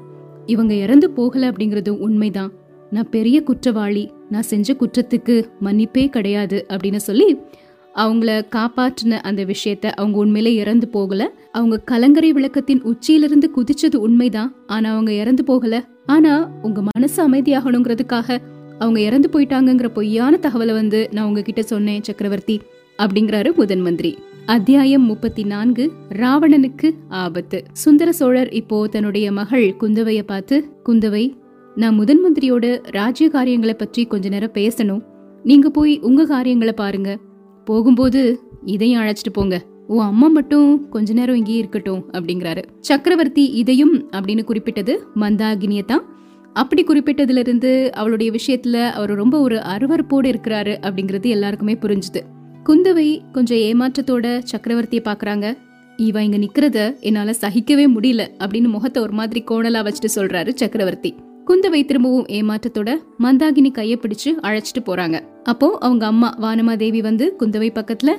இவங்க 0.47 0.75
இறந்து 0.75 1.11
போகல 1.11 1.51
அப்படிங்கிறது 1.51 1.91
உண்மைதான். 1.91 2.53
நான் 2.91 3.11
பெரிய 3.11 3.43
குற்றவாளி. 3.43 4.11
நான் 4.31 4.43
செஞ்ச 4.43 4.73
குற்றத்துக்கு 4.73 5.45
மன்னிப்பே 5.65 6.09
கிடையாது 6.09 6.67
அப்படின்னு 6.69 6.97
சொல்லி 6.97 7.39
அவங்கள 7.95 8.43
காப்பாற்றின 8.51 9.11
அந்த 9.11 9.45
விஷயத்த 9.45 9.87
அவங்க 9.87 10.19
உண்மையிலே 10.19 10.55
இறந்து 10.55 10.89
போகல. 10.89 11.31
அவங்க 11.53 11.79
கலங்கரை 11.79 12.33
விளக்கத்தின் 12.33 12.83
உச்சியிலிருந்து 12.83 13.51
குதிச்சது 13.57 13.97
உண்மைதான். 13.97 14.55
ஆனா 14.67 14.93
அவங்க 14.93 15.13
இறந்து 15.13 15.45
போகல. 15.45 15.85
ஆனா 16.07 16.51
உங்க 16.63 16.83
மனசு 16.95 17.29
அமைதியாகணுங்கிறதுக்காக 17.29 18.39
அவங்க 18.79 19.01
இறந்து 19.01 19.29
போயிட்டாங்கங்கிற 19.33 19.87
பொய்யான 19.87 20.39
தகவலை 20.43 20.73
வந்து 20.73 21.09
நான் 21.13 21.27
உங்ககிட்ட 21.27 21.63
சொன்னேன் 21.63 22.03
சக்கரவர்த்தி 22.03 22.61
அப்படிங்கிறாரு 23.03 23.55
முதன் 23.55 23.81
மந்திரி. 23.81 24.19
அத்தியாயம் 24.47 25.03
முப்பத்தி 25.03 25.43
நான்கு 25.43 25.93
ராவணனுக்கு 26.13 26.91
ஆபத்து. 27.09 27.65
சுந்தர 27.73 28.13
சோழர் 28.13 28.51
இப்போ 28.51 28.87
தன்னுடைய 28.87 29.33
மகள் 29.33 29.75
குந்தவைய 29.81 30.23
பார்த்து 30.23 30.65
குந்தவை 30.87 31.33
நான் 31.75 31.95
முதன் 31.95 32.21
மந்திரியோட 32.25 32.79
ராஜ்ய 32.91 33.29
காரியங்களை 33.29 33.75
பற்றி 33.75 34.07
கொஞ்ச 34.07 34.29
நேரம் 34.29 34.53
பேசணும். 34.55 35.03
நீங்க 35.43 35.71
போய் 35.71 35.99
உங்க 36.01 36.27
காரியங்களை 36.27 36.73
பாருங்க. 36.73 37.19
போகும்போது 37.65 38.41
இதையும் 38.65 39.03
அழைச்சிட்டு 39.03 39.33
போங்க. 39.33 39.63
உன் 39.87 40.05
அம்மா 40.05 40.27
மட்டும் 40.27 40.89
கொஞ்ச 40.89 41.13
நேரம் 41.13 41.37
இங்கேயே 41.37 41.59
இருக்கட்டும் 41.59 42.05
அப்படிங்கிறாரு. 42.13 42.63
சக்கரவர்த்தி 42.81 43.45
இதையும் 43.45 44.11
அப்படின்னு 44.11 44.45
குறிப்பிட்டது 44.45 45.07
மந்தாகினியை 45.17 45.85
தான். 45.85 46.05
அப்படி 46.53 46.85
குறிப்பிட்டதுல 46.85 47.39
இருந்து 47.39 47.91
அவளுடைய 47.95 48.33
விஷயத்துல 48.33 48.91
அவர் 48.91 49.11
ரொம்ப 49.11 49.41
ஒரு 49.41 49.57
அருவறுப்போடு 49.57 50.29
இருக்கிறாரு 50.33 50.75
அப்படிங்கிறது 50.81 51.27
எல்லாருக்குமே 51.27 51.75
புரிஞ்சுது. 51.75 52.21
குந்தவை 52.65 53.21
கொஞ்சம் 53.33 53.59
ஏமாற்றத்தோட 53.59 54.43
சக்கரவர்த்தியை 54.53 55.03
பார்க்குறாங்க. 55.05 55.57
இவ 55.97 56.23
இங்க 56.23 56.39
நிக்கிறத 56.39 57.01
என்னால 57.01 57.31
சகிக்கவே 57.41 57.87
முடியல 57.97 58.23
அப்படின்னு 58.39 58.69
முகத்தை 58.69 59.03
ஒரு 59.03 59.13
மாதிரி 59.13 59.45
கோணலா 59.51 59.83
வச்சுட்டு 59.89 60.11
சொல்றாரு 60.15 60.55
சக்கரவர்த்தி. 60.55 61.15
குந்தவை 61.47 61.85
திரும்பவும் 61.85 62.27
ஏமாற்றத்தோட 62.27 62.97
மந்தாகினி 63.19 63.71
கையை 63.71 63.99
பிடிச்சு 64.01 64.31
அழைச்சிட்டு 64.43 64.83
போறாங்க. 64.87 65.32
அப்போ 65.45 65.79
அவங்க 65.81 66.07
அம்மா 66.07 66.35
வானமாதேவி 66.41 67.01
வந்து 67.03 67.35
குந்தவை 67.39 67.69
பக்கத்துல 67.75 68.11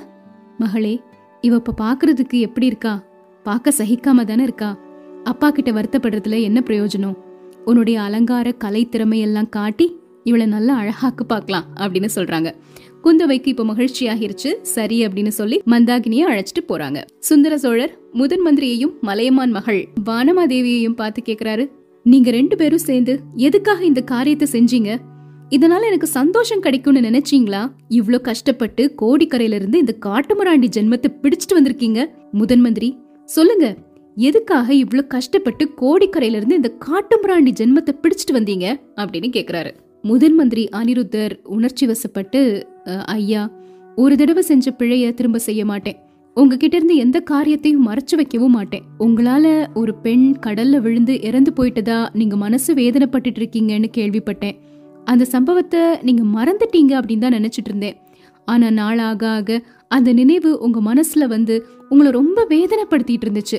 மகளே 0.58 1.00
இவ 1.40 1.54
இப்ப 1.54 1.74
பாக்குறதுக்கு 1.80 2.38
எப்படி 2.40 2.66
இருக்கா? 2.66 3.02
பார்க்க 3.42 3.72
சகிக்காம 3.78 4.24
தானே 4.24 4.42
இருக்கா? 4.42 4.78
அப்பா 5.24 5.50
கிட்ட 5.50 5.70
வருத்தப்படுறதுல 5.72 6.40
என்ன 6.40 6.62
பிரயோஜனம்? 6.66 7.16
உன்னுடைய 7.64 8.00
அலங்கார 8.00 8.52
கலை 8.52 8.88
திறமையெல்லாம் 8.90 9.48
காட்டி 9.48 10.00
இவளை 10.24 10.46
நல்லா 10.46 10.74
அழகாக்கு 10.74 11.26
பார்க்கலாம் 11.26 11.64
அப்படின்னு 11.76 12.08
சொல்றாங்க. 12.14 12.54
குந்தவைக்கு 13.04 13.46
இப்ப 13.46 13.64
மகிழ்ச்சி 13.64 14.08
ஆகிருச்சு 14.08 14.60
சரி 14.62 15.06
அப்படின்னு 15.06 15.28
சொல்லி 15.28 15.62
மந்தாகினிய 15.66 16.22
அழைச்சிட்டு 16.30 16.62
போறாங்க. 16.68 17.04
சுந்தர 17.18 17.58
சோழர் 17.58 17.98
முதன் 18.12 18.44
மந்திரியையும் 18.46 18.94
மலையமான் 19.00 19.50
மகள் 19.50 19.88
வானமாதேவியையும் 20.06 20.94
பார்த்து 20.94 21.22
கேக்குறாரு 21.26 21.70
நீங்க 22.02 22.30
ரெண்டு 22.30 22.56
பேரும் 22.56 22.86
சேர்ந்து 22.90 23.20
எதுக்காக 23.34 23.84
இந்த 23.84 24.00
காரியத்தை 24.00 24.48
செஞ்சீங்க? 24.52 24.98
இதனால 25.54 25.86
எனக்கு 25.86 26.08
சந்தோஷம் 26.14 26.62
கிடைக்கும்னு 26.62 27.00
நினைச்சீங்களா? 27.06 27.62
இவ்ளோ 27.90 28.18
கஷ்டப்பட்டு 28.28 28.82
கோடிக்கரையில 29.00 29.58
இருந்து 29.60 29.78
இந்த 29.78 29.94
காட்டுமராண்டி 30.06 30.68
ஜென்மத்தை 30.76 31.10
பிடிச்சிட்டு 31.22 31.56
வந்திருக்கீங்க. 31.58 32.00
முதன் 32.32 32.62
மந்திரி 32.62 32.88
சொல்லுங்க 33.28 33.66
எதுக்காக 34.16 34.68
இவ்ளோ 34.82 35.02
கஷ்டப்பட்டு 35.08 35.64
கோடிக்கரையில 35.80 36.38
இருந்து 36.40 36.58
இந்த 36.60 36.70
காட்டுமராண்டி 36.86 37.52
ஜென்மத்தை 37.60 37.94
பிடிச்சிட்டு 37.96 38.34
வந்தீங்க? 38.36 38.66
அப்படின்னு 39.00 39.30
கேக்குறாரு. 39.36 39.70
முதன் 40.04 40.36
மந்திரி 40.36 40.64
அனிருத்தர் 40.78 41.34
உணர்ச்சி 41.54 41.84
வசப்பட்டு 41.86 42.40
"அஹ், 42.86 43.04
ஐயா 43.14 43.42
ஒரு 43.98 44.14
தடவை 44.16 44.42
செஞ்ச 44.42 44.70
பிழைய 44.72 45.12
திரும்ப 45.12 45.38
செய்ய 45.40 45.62
மாட்டேன். 45.64 45.98
உங்ககிட்ட 46.36 46.74
இருந்து 46.76 46.96
எந்த 46.96 47.18
காரியத்தையும் 47.24 47.86
மறைச்சு 47.88 48.14
வைக்கவும் 48.16 48.56
மாட்டேன். 48.58 48.84
உங்களால 48.98 49.44
ஒரு 49.74 49.92
பெண் 50.02 50.26
கடல்ல 50.46 50.80
விழுந்து 50.80 51.14
இறந்து 51.22 51.50
போயிட்டதா 51.52 51.98
நீங்க 52.12 52.36
மனசு 52.36 52.70
வேதனைப்பட்டுட்டு 52.74 53.40
இருக்கீங்கன்னு 53.42 53.90
கேள்விப்பட்டேன். 53.96 54.56
அந்த 55.04 55.24
சம்பவத்தை 55.24 55.80
நீங்க 56.02 56.22
மறந்துட்டீங்க 56.36 56.92
அப்படின்னு 57.00 57.24
தான் 57.26 57.36
நினைச்சிட்டு 57.38 57.70
இருந்தேன். 57.72 57.96
ஆனா 58.44 58.70
நாளாக 58.70 59.28
ஆக 59.28 59.60
அந்த 59.88 60.12
நினைவு 60.12 60.50
உங்க 60.58 60.78
மனசுல 60.80 61.24
வந்து 61.26 61.54
உங்களை 61.88 62.10
ரொம்ப 62.10 62.46
வேதனைப்படுத்திட்டு 62.48 63.26
இருந்துச்சு. 63.26 63.58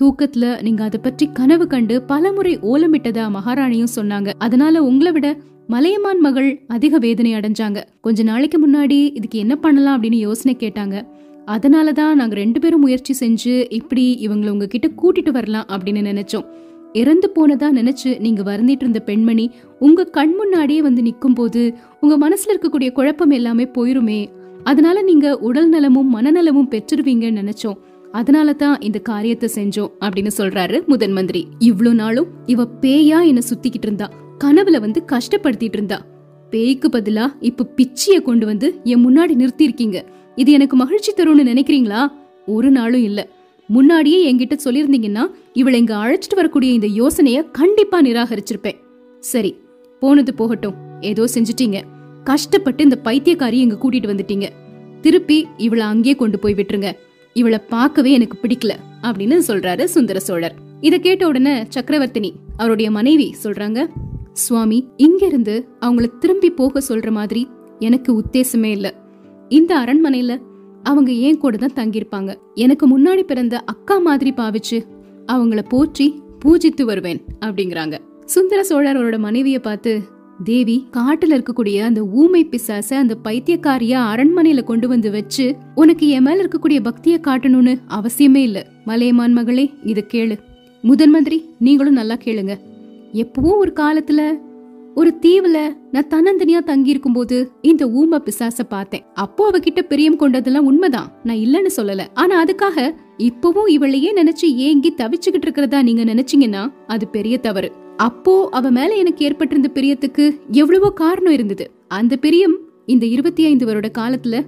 தூக்கத்துல 0.00 0.62
நீங்க 0.62 0.84
அதை 0.84 1.00
பற்றி 1.02 1.26
கனவு 1.32 1.66
கண்டு 1.66 2.02
பலமுறை 2.02 2.58
ஓலமிட்டதா 2.58 3.26
மகாராணியும் 3.36 3.94
சொன்னாங்க. 3.96 4.30
அதனால 4.38 4.82
உங்களை 4.82 5.12
விட 5.12 5.28
மலையமான் 5.68 6.20
மகள் 6.20 6.50
அதிக 6.68 6.98
வேதனை 6.98 7.34
அடைஞ்சாங்க. 7.34 7.78
கொஞ்ச 8.00 8.22
நாளைக்கு 8.22 8.58
முன்னாடி 8.66 8.98
இதுக்கு 9.18 9.38
என்ன 9.38 9.56
பண்ணலாம் 9.56 9.96
அப்படின்னு 9.96 10.18
யோசனை 10.28 10.56
கேட்டாங்க. 10.60 10.96
அதனால 11.44 11.92
தான் 11.92 12.16
நாங்க 12.16 12.34
ரெண்டு 12.34 12.60
பேரும் 12.60 12.80
முயற்சி 12.80 13.14
செஞ்சு 13.20 13.54
இப்படி 13.70 14.04
இவங்களை 14.28 14.48
உங்ககிட்ட 14.48 14.88
கூட்டிட்டு 15.02 15.30
வரலாம் 15.30 15.66
அப்படின்னு 15.72 16.02
நினைச்சோம். 16.12 16.46
இறந்து 16.96 17.28
போனதா 17.34 17.68
நினைச்சு 17.78 18.10
நீங்க 18.18 18.42
வருந்திட்டு 18.42 18.84
இருந்த 18.84 19.00
பெண்மணி 19.00 19.46
உங்க 19.78 20.04
கண் 20.04 20.34
முன்னாடியே 20.34 20.82
வந்து 20.82 21.02
நிற்கும் 21.02 21.34
போது 21.34 21.62
உங்க 22.00 22.14
மனசுல 22.22 22.52
இருக்கக்கூடிய 22.52 22.90
குழப்பம் 22.92 23.30
எல்லாமே 23.30 23.64
போயிருமே. 23.64 24.20
அதனால 24.64 25.02
நீங்க 25.02 25.26
உடல் 25.38 25.68
நலமும் 25.68 26.12
மனநலமும் 26.16 26.70
பெற்றுருவீங்கன்னு 26.70 27.42
நினைச்சோம். 27.42 27.78
அதனால 28.12 28.52
தான் 28.52 28.76
இந்த 28.80 28.98
காரியத்தை 28.98 29.48
செஞ்சோம் 29.54 29.92
அப்படின்னு 30.00 30.32
சொல்றாரு 30.38 30.86
முதன் 30.86 31.12
மந்திரி. 31.12 31.42
இவ்வளோ 31.60 31.92
நாளும் 31.92 32.26
இவ 32.46 32.66
பேயா 32.80 33.18
என்ன 33.26 33.40
சுத்திக்கிட்டு 33.50 33.86
இருந்தா. 33.88 34.08
கனவுல 34.44 34.80
வந்து 34.80 35.02
கஷ்டப்படுத்திட்டு 35.12 35.76
இருந்தா. 35.78 35.98
பேய்க்கு 36.50 36.88
பதிலா 36.88 37.26
இப்ப 37.40 37.66
பிச்சிய 37.76 38.22
கொண்டு 38.22 38.46
வந்து 38.46 38.68
என் 38.84 39.04
முன்னாடி 39.06 39.34
நிறுத்தியிருக்கீங்க. 39.42 39.98
இது 40.34 40.50
எனக்கு 40.52 40.76
மகிழ்ச்சி 40.76 41.12
தரும்னு 41.12 41.50
நினைக்கிறீங்களா? 41.52 42.00
ஒரு 42.46 42.70
நாளும் 42.70 43.02
இல்லை. 43.02 43.24
முன்னாடியே 43.66 44.32
என்கிட்ட 44.32 44.56
சொல்லியிருந்தீங்கன்னா 44.64 45.22
இவளை 45.52 45.78
இங்க 45.78 45.96
அழைச்சிட்டு 45.96 46.34
வரக்கூடிய 46.34 46.72
இந்த 46.72 46.86
யோசனைய 46.86 47.50
கண்டிப்பா 47.52 48.02
நிராகரிச்சிருப்பேன். 48.02 48.78
சரி 49.20 49.58
போனது 50.00 50.34
போகட்டும். 50.34 50.74
ஏதோ 51.00 51.24
செஞ்சுட்டீங்க. 51.34 51.80
கஷ்டப்பட்டு 52.24 52.82
இந்த 52.82 52.98
பைத்தியக்காரி 53.04 53.52
இங்க 53.52 53.78
கூட்டிட்டு 53.82 54.10
வந்துட்டீங்க. 54.12 54.48
திருப்பி 55.00 55.46
இவளை 55.56 55.84
அங்கேயே 55.84 56.14
கொண்டு 56.14 56.38
போய் 56.38 56.54
விட்டுருங்க. 56.54 56.92
இவளை 57.32 57.58
பார்க்கவே 57.68 58.12
எனக்கு 58.12 58.38
பிடிக்கல 58.42 58.72
அப்படின்னு 59.02 59.40
சொல்றாரு 59.48 59.84
சுந்தர 59.84 60.20
சோழர். 60.20 60.54
இத 60.80 60.98
கேட்ட 60.98 61.26
உடனே 61.26 61.62
சக்கரவர்த்தினி 61.62 62.30
அவருடைய 62.56 62.90
மனைவி 62.90 63.34
சொல்றாங்க 63.42 63.86
சுவாமி 64.32 64.88
இங்க 64.96 65.26
இருந்து 65.26 65.68
அவங்கள 65.80 66.18
திரும்பி 66.18 66.50
போக 66.50 66.82
சொல்ற 66.88 67.10
மாதிரி 67.10 67.48
எனக்கு 67.78 68.20
உத்தேசமே 68.20 68.70
இல்ல. 68.70 68.94
இந்த 69.48 69.78
அரண்மனையில 69.78 70.40
அவங்க 70.86 71.12
ஏன் 71.26 71.38
கூட 71.38 71.56
தான் 71.56 71.76
தங்கியிருப்பாங்க? 71.78 72.32
எனக்கு 72.54 72.84
முன்னாடி 72.92 73.22
பிறந்த 73.22 73.54
அக்கா 73.64 73.98
மாதிரி 73.98 74.32
பாவிச்சு 74.36 74.78
அவங்கள 75.32 75.62
போற்றி 75.68 76.06
பூஜித்து 76.44 76.82
வருவேன் 76.82 77.20
அப்படிங்கிறாங்க. 77.44 77.96
சுந்தர 78.24 78.60
சோழர் 78.62 78.96
அவரோட 78.96 79.16
மனைவிய 79.18 79.58
பார்த்து 79.58 79.92
தேவி 80.44 80.76
காட்டுல 80.92 81.34
இருக்கக்கூடிய 81.36 81.76
அந்த 81.80 82.00
ஊமை 82.04 82.42
பிசாச 82.44 82.90
அந்த 82.96 83.14
பைத்தியக்காரிய 83.24 83.94
அரண்மனையில 84.12 84.62
கொண்டு 84.62 84.88
வந்து 84.88 85.10
வச்சு 85.10 85.56
உனக்கு 85.74 86.08
என் 86.08 86.22
மேல 86.22 86.42
இருக்கக்கூடிய 86.42 86.80
பக்திய 86.80 87.16
காட்டணும்னு 87.28 87.74
அவசியமே 87.88 88.42
இல்ல. 88.48 88.58
மலையமான் 88.84 89.32
மகளே 89.32 89.64
இத 89.82 90.04
கேளு. 90.12 90.36
முதன் 90.82 91.10
மந்திரி 91.10 91.38
நீங்களும் 91.58 91.98
நல்லா 92.00 92.16
கேளுங்க. 92.24 92.54
எப்பவும் 93.12 93.58
ஒரு 93.58 93.72
காலத்துல 93.76 94.22
ஒரு 94.98 95.14
தீவுல 95.20 95.58
நான் 95.90 96.06
தன்னந்தனியா 96.10 96.58
தங்கி 96.58 96.90
இருக்கும்போது 96.90 97.50
இந்த 97.62 97.86
ஊம 97.86 98.18
பிசாச 98.18 98.62
பார்த்தேன். 98.68 99.02
அப்போ 99.14 99.50
அவகிட்ட 99.50 99.80
பிரியம் 99.80 100.18
கொண்டதெல்லாம் 100.18 100.68
உண்மைதான். 100.70 101.20
நான் 101.24 101.36
இல்லன்னு 101.36 101.70
சொல்லல. 101.76 102.00
ஆனா 102.14 102.44
அதுக்காக 102.44 102.94
இப்பவும் 103.18 103.68
இவளையே 103.68 104.10
நினைச்சு 104.16 104.54
ஏங்கி 104.54 104.94
தவிச்சுக்கிட்டு 104.96 105.42
இருக்கிறதா 105.42 105.82
நீங்க 105.82 106.04
நினைச்சீங்கன்னா 106.04 106.72
அது 106.86 107.08
பெரிய 107.08 107.38
தவறு. 107.38 107.72
அப்போ 107.96 108.48
அவ 108.50 108.70
மேல 108.70 108.94
எனக்கு 108.94 109.24
ஏற்பட்டிருந்த 109.24 109.70
பிரியத்துக்கு 109.74 110.40
எவ்வளவோ 110.50 110.90
காரணம் 110.90 111.32
இருந்தது. 111.32 111.70
அந்த 111.88 112.16
பிரியம் 112.16 112.56
இந்த 112.86 113.06
இருபத்தி 113.06 113.44
ஐந்து 113.44 113.66
வருட 113.66 113.90
காலத்துல 113.98 114.44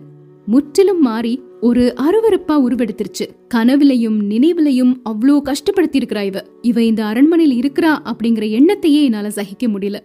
முற்றிலும் 0.47 1.01
மாறி 1.01 1.43
ஒரு 1.61 1.95
அருவருப்பா 1.97 2.55
உருவெடுத்துருச்சு. 2.69 3.27
கனவுலையும் 3.55 4.19
நினைவுலையும் 4.31 4.95
அவ்வளோ 5.05 5.41
கஷ்டப்படுத்தி 5.45 5.99
இருக்கிறா 5.99 6.23
இவ. 6.23 6.43
இவ 6.63 6.83
இந்த 6.83 7.05
அரண்மனையில் 7.05 7.59
இருக்கிறா 7.59 7.99
அப்படிங்கிற 8.05 8.61
எண்ணத்தையே 8.61 9.03
என்னால 9.03 9.31
சகிக்க 9.31 9.67
முடியல. 9.67 9.97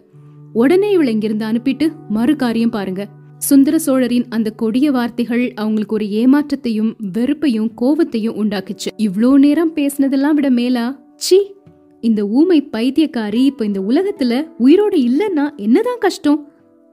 உடனே 0.54 0.92
இவளை 0.92 1.14
இங்கிருந்து 1.14 1.46
அனுப்பிட்டு 1.46 1.92
மறு 2.10 2.36
காரியம் 2.36 2.70
பாருங்க. 2.70 3.08
சுந்தர 3.38 3.80
சோழரின் 3.80 4.28
அந்த 4.30 4.50
கொடிய 4.50 4.92
வார்த்தைகள் 4.92 5.54
அவங்களுக்கு 5.56 5.96
ஒரு 5.96 6.06
ஏமாற்றத்தையும் 6.06 6.96
வெறுப்பையும் 7.14 7.72
கோவத்தையும் 7.82 8.38
உண்டாக்குச்சு. 8.38 8.90
இவ்ளோ 8.98 9.38
நேரம் 9.38 9.76
பேசினதெல்லாம் 9.76 10.32
விட 10.32 10.50
மேலா? 10.50 10.86
சி 11.16 11.56
இந்த 12.04 12.28
ஊமை 12.28 12.70
பைத்தியக்காரி 12.72 13.42
இப்ப 13.44 13.66
இந்த 13.66 13.82
உலகத்துல 13.82 14.34
உயிரோட 14.60 14.96
இல்லன்னா 15.02 15.56
என்னதான் 15.56 15.98
கஷ்டம்? 16.00 16.40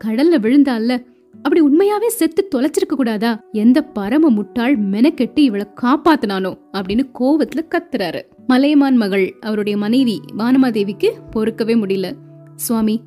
கடல்ல 0.04 0.34
விழுந்தால 0.40 0.98
அப்படி 1.34 1.60
உண்மையாவே 1.60 2.06
செத்து 2.06 2.48
தொலைச்சிருக்க 2.54 2.94
கூடாதா? 2.96 3.30
எந்த 3.52 3.82
பரம 3.82 4.30
முட்டாள் 4.30 4.78
மெனக்கெட்டு 4.78 5.38
இவளை 5.38 5.66
காப்பாத்தினானோ? 5.82 6.52
அப்படின்னு 6.72 7.04
கோவத்துல 7.20 7.60
கத்துறாரு. 7.70 8.20
மலையமான் 8.46 8.96
மகள் 8.96 9.36
அவருடைய 9.40 9.76
மனைவி 9.76 10.20
வானமாதேவிக்கு 10.38 11.10
பொறுக்கவே 11.36 11.76
முடியல. 11.76 12.08
சுவாமி 12.56 13.00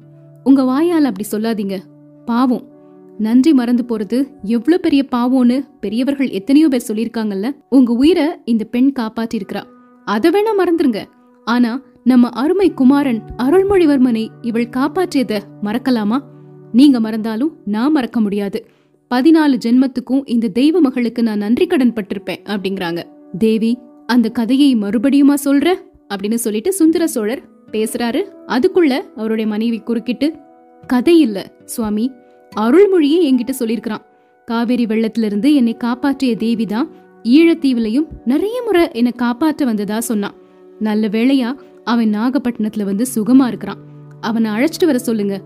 உங்க 0.44 0.64
வாயால் 0.64 1.04
அப்படி 1.04 1.28
சொல்லாதீங்க. 1.32 1.80
பாவம். 2.26 2.72
நன்றி 3.18 3.54
மறந்து 3.54 3.84
போறது 3.88 4.28
எவ்வளவு 4.44 4.82
பெரிய 4.82 5.06
பாவம்னு 5.12 5.68
பெரியவர்கள் 5.80 6.30
எத்தனையோ 6.30 6.68
பேர் 6.68 6.86
சொல்லியிருக்காங்கல்ல? 6.88 7.52
உங்க 7.70 7.94
உயிரை 7.94 8.26
இந்த 8.46 8.64
பெண் 8.64 8.94
காப்பாத்தி 9.00 9.40
இருக்கறா 9.40 9.64
அத 10.06 10.30
வேணா 10.30 10.62
மறந்துருங்க. 10.62 11.04
ஆனா 11.44 11.82
நம்ம 12.04 12.30
அருமை 12.30 12.74
குமாரன் 12.74 13.22
அருள்மொழிவர்மனை 13.38 14.28
இவள் 14.42 14.70
காப்பாற்றியத 14.70 15.40
மறக்கலாமா? 15.62 16.20
நீங்க 16.72 17.00
மறந்தாலும் 17.00 17.56
நான் 17.66 17.92
மறக்க 17.92 18.20
முடியாது. 18.20 18.66
பதினாலு 19.16 19.60
ஜென்மத்துக்கும் 19.66 20.22
இந்த 20.26 20.48
தெய்வ 20.48 20.80
மகளுக்கு 20.80 21.24
நான் 21.24 21.38
நன்றி 21.38 21.68
கடன் 21.68 21.94
பட்டிருப்பேன் 21.94 22.44
அப்படிங்கிறாங்க. 22.44 23.04
தேவி 23.38 23.78
அந்த 24.06 24.30
கதையை 24.30 24.76
மறுபடியுமா 24.76 25.34
சொல்ற? 25.46 25.74
அப்படின்னு 26.10 26.36
சொல்லிட்டு 26.36 26.74
சுந்தர 26.74 27.08
சோழர் 27.08 27.53
பேசுறாரு. 27.74 28.22
அதுக்குள்ள 28.48 29.00
அவருடைய 29.16 29.52
மனைவி 29.52 29.80
குறுக்கிட்டு 29.80 30.34
கதை 30.88 31.20
இல்ல 31.20 31.52
சுவாமி. 31.66 32.12
அருள்மொழியே 32.56 33.20
என்கிட்ட 33.30 33.54
சொல்லியிருக்கிறான் 33.60 34.04
காவேரி 34.46 34.86
வெள்ளத்திலிருந்து 34.86 35.54
என்னை 35.54 35.78
காப்பாற்றிய 35.78 36.36
தேவிதான் 36.36 36.88
ஈழத்தீவுலையும் 37.24 38.08
நிறைய 38.26 38.62
முறை 38.66 38.88
என்னை 38.92 39.12
காப்பாற்ற 39.12 39.66
வந்ததா 39.66 40.00
சொன்னான் 40.00 40.34
நல்ல 40.80 41.08
வேளையா 41.08 41.56
அவன் 41.84 42.12
நாகப்பட்டினத்துல 42.16 42.84
வந்து 42.84 43.06
சுகமா 43.16 43.48
இருக்கிறான். 43.48 43.78
அவனை 44.22 44.52
அழைச்சிட்டு 44.52 44.86
வர 44.86 44.98
சொல்லுங்க. 44.98 45.42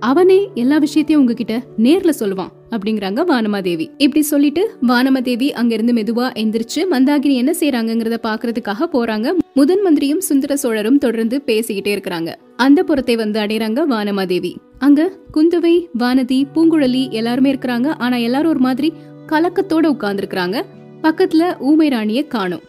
அவனே 0.00 0.50
எல்லா 0.54 0.78
விஷயத்தையும் 0.78 1.24
உங்ககிட்ட 1.24 1.62
நேர்ல 1.78 2.12
சொல்லுவான் 2.18 2.52
அப்படிங்கிறாங்க 2.70 3.20
வானமாதேவி. 3.24 3.86
இப்படி 3.98 4.22
சொல்லிட்டு 4.22 4.70
வானமாதேவி 4.88 5.50
அங்கிருந்து 5.50 5.92
மெதுவா 5.92 6.26
எந்திரிச்சு 6.34 6.82
மந்தாகினி 6.90 7.34
என்ன 7.34 7.52
செய்யறாங்கிறத 7.60 8.18
பாக்குறதுக்காக 8.22 8.88
போறாங்க. 8.92 9.32
முதன் 9.54 9.82
மந்திரியும் 9.82 10.20
சுந்தர 10.20 10.56
சோழரும் 10.56 10.98
தொடர்ந்து 10.98 11.42
பேசிக்கிட்டே 11.46 11.96
இருக்கிறாங்க. 11.96 12.34
அந்த 12.56 12.82
புறத்தை 12.82 13.16
வந்து 13.16 13.40
அடையறாங்க 13.40 13.82
வானமாதேவி. 13.90 14.56
அங்க 14.78 15.18
குந்தவை 15.34 15.86
வானதி 15.98 16.44
பூங்குழலி 16.54 17.10
எல்லாருமே 17.10 17.54
இருக்கிறாங்க. 17.54 17.86
ஆனா 17.98 18.16
எல்லாரும் 18.16 18.50
ஒரு 18.50 18.58
மாதிரி 18.58 18.92
கலக்கத்தோட 19.26 19.86
உட்கார்ந்துருக்கிறாங்க. 19.86 20.62
பக்கத்துல 21.02 21.60
ஊமை 21.60 21.88
ராணிய 21.88 22.26
காணும். 22.26 22.60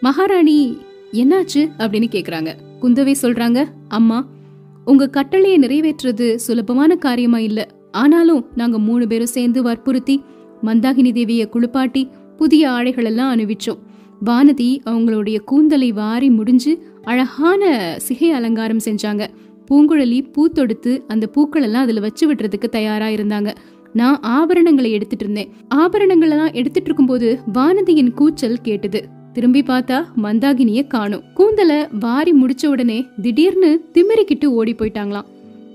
மகாராணி 0.00 0.78
என்னாச்சு? 1.12 1.70
அப்படின்னு 1.78 2.08
கேக்குறாங்க. 2.10 2.54
குந்தவை 2.82 3.14
சொல்றாங்க 3.22 3.64
அம்மா 3.88 4.26
உங்க 4.84 5.08
கட்டளையை 5.08 5.58
நிறைவேற்றுறது 5.58 6.34
சுலபமான 6.34 6.96
காரியமா 6.96 7.38
இல்ல. 7.38 7.68
ஆனாலும் 7.90 8.46
நாங்க 8.54 8.78
மூணு 8.78 9.06
பேரும் 9.06 9.26
சேர்ந்து 9.26 9.62
வற்புறுத்தி 9.62 10.22
மந்தாகினி 10.62 11.12
தேவிய 11.12 11.48
குளிப்பாட்டி 11.48 12.08
புதிய 12.36 12.70
ஆடைகள் 12.70 13.04
எல்லாம் 13.04 13.36
அணிவிச்சோம். 13.36 13.78
வானதி 14.24 14.78
அவங்களுடைய 14.86 15.38
கூந்தலை 15.38 15.92
வாரி 15.92 16.30
முடிஞ்சு 16.30 16.82
அழகான 17.02 17.94
சிகை 17.98 18.30
அலங்காரம் 18.30 18.80
செஞ்சாங்க. 18.84 19.26
பூங்குழலி 19.70 20.32
பூ 20.32 20.48
தொடுத்து 20.48 21.04
அந்த 21.08 21.26
பூக்கள் 21.26 21.62
எல்லாம் 21.62 21.82
அதுல 21.82 22.00
வச்சு 22.00 22.34
விடுறதுக்கு 22.34 22.68
தயாரா 22.68 23.06
இருந்தாங்க. 23.06 23.54
நான் 23.92 24.20
ஆபரணங்களை 24.20 24.90
எடுத்துட்டு 24.90 25.24
இருந்தேன். 25.24 25.52
ஆபரணங்கள் 25.68 26.30
எல்லாம் 26.30 26.52
எடுத்துட்டு 26.52 26.84
இருக்கும்போது 26.84 27.38
வானதியின் 27.54 28.10
கூச்சல் 28.10 28.58
கேட்டது. 28.62 29.08
திரும்பி 29.32 29.62
பார்த்தா 29.62 30.04
மந்தாகினிய 30.22 30.86
காணும். 30.86 31.22
கூந்தலை 31.34 31.86
வாரி 32.00 32.32
முடிச்ச 32.32 32.66
உடனே 32.66 33.06
திடீர்னு 33.22 33.84
திமிரிக்கிட்டு 33.92 34.44
ஓடி 34.44 34.74
போயிட்டாங்களாம். 34.74 35.24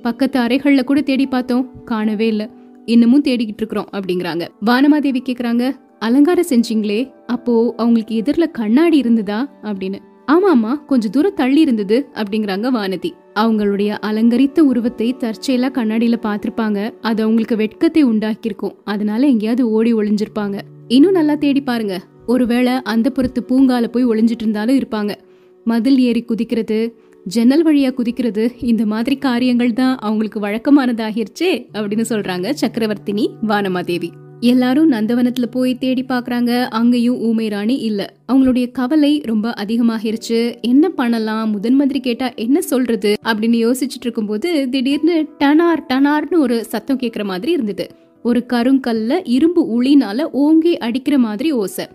பக்கத்து 0.01 0.39
அறைகள்ல 0.39 0.84
கூட 0.84 1.01
தேடி 1.01 1.25
பார்த்தோம். 1.25 1.84
காணவே 1.86 2.27
இல்ல. 2.27 2.50
இன்னமும் 2.86 3.24
தேடிக்கிட்டு 3.24 3.58
இருக்கிறோம் 3.58 3.89
அப்படிங்கிறாங்க. 3.93 4.48
வானமாதேவி 4.65 5.17
கேக்குறாங்க 5.25 5.75
அலங்காரம் 5.99 6.45
செஞ்சீங்களே 6.49 7.11
அப்போ 7.25 7.73
அவங்களுக்கு 7.77 8.15
எதிரில் 8.15 8.51
கண்ணாடி 8.51 8.97
இருந்ததா? 8.97 9.59
அப்படின்னு. 9.63 9.99
ஆமாமா 10.31 10.85
கொஞ்ச 10.85 11.09
தூரம் 11.09 11.33
தள்ளி 11.33 11.61
இருந்தது 11.61 12.07
அப்படிங்கிறாங்க 12.13 12.67
வானதி. 12.71 13.11
அவங்களுடைய 13.35 13.97
அலங்கரித்த 14.01 14.59
உருவத்தை 14.59 15.15
தற்செயலா 15.19 15.69
கண்ணாடியில 15.69 16.17
பாத்திருப்பாங்க 16.23 16.93
அது 17.01 17.23
அவங்களுக்கு 17.23 17.55
வெட்கத்தை 17.55 18.05
உண்டாக்கியிருக்கும். 18.05 18.75
அதனால 18.83 19.27
எங்கேயாவது 19.27 19.69
ஓடி 19.69 19.93
ஒளிஞ்சிருப்பாங்க. 19.93 20.61
இன்னும் 20.87 21.11
நல்லா 21.11 21.35
தேடி 21.35 21.61
பாருங்க. 21.61 21.99
ஒருவேளை 22.25 22.73
அந்த 22.73 23.09
புறத்து 23.09 23.43
பூங்கால 23.49 23.87
போய் 23.87 24.05
ஒளிஞ்சிட்டு 24.05 24.45
இருந்தாலும் 24.45 24.77
இருப்பாங்க. 24.77 25.15
மதில் 25.63 25.99
ஏறி 25.99 26.23
குதிக்கிறது 26.23 26.95
ஜன்னல் 27.23 27.65
வழியா 27.65 27.93
குதிக்கிறது 27.93 28.51
இந்த 28.59 28.85
மாதிரி 28.85 29.15
காரியங்கள் 29.15 29.73
தான் 29.73 29.97
அவங்களுக்கு 29.97 30.39
வழக்கமானதாகிருச்சே 30.39 31.51
அப்படின்னு 31.73 32.05
சொல்றாங்க 32.09 32.53
சக்கரவர்த்தினி 32.61 33.27
வானமாதேவி. 33.47 34.11
எல்லாரும் 34.39 34.91
நந்தவனத்துல 34.91 35.46
போய் 35.46 35.77
தேடி 35.77 36.05
பாக்குறாங்க. 36.10 36.67
அங்கேயும் 36.67 37.19
ஊமை 37.19 37.48
ராணி 37.48 37.75
இல்ல. 37.75 38.13
அவங்களுடைய 38.34 38.72
கவலை 38.72 39.22
ரொம்ப 39.25 39.53
அதிகமாகிருச்சு. 39.58 40.62
என்ன 40.62 40.89
பண்ணலாம்? 40.89 41.51
முதன் 41.51 41.74
மந்திரி 41.74 42.00
கேட்டா 42.00 42.29
என்ன 42.36 42.62
சொல்றது? 42.62 43.17
அப்படின்னு 43.24 43.72
யோசிச்சுட்டு 43.72 44.01
இருக்கும்போது 44.01 44.69
திடீர்னு 44.69 45.27
டனார் 45.39 45.84
டனார்னு 45.89 46.38
ஒரு 46.38 46.63
சத்தம் 46.63 47.00
கேக்குற 47.00 47.24
மாதிரி 47.24 47.51
இருந்தது. 47.51 47.88
ஒரு 48.24 48.46
கருங்கல்ல 48.53 49.19
இரும்பு 49.24 49.81
உளினால 49.81 50.22
ஓங்கி 50.22 50.77
அடிக்கிற 50.77 51.17
மாதிரி 51.17 51.51
ஓசை. 51.51 51.88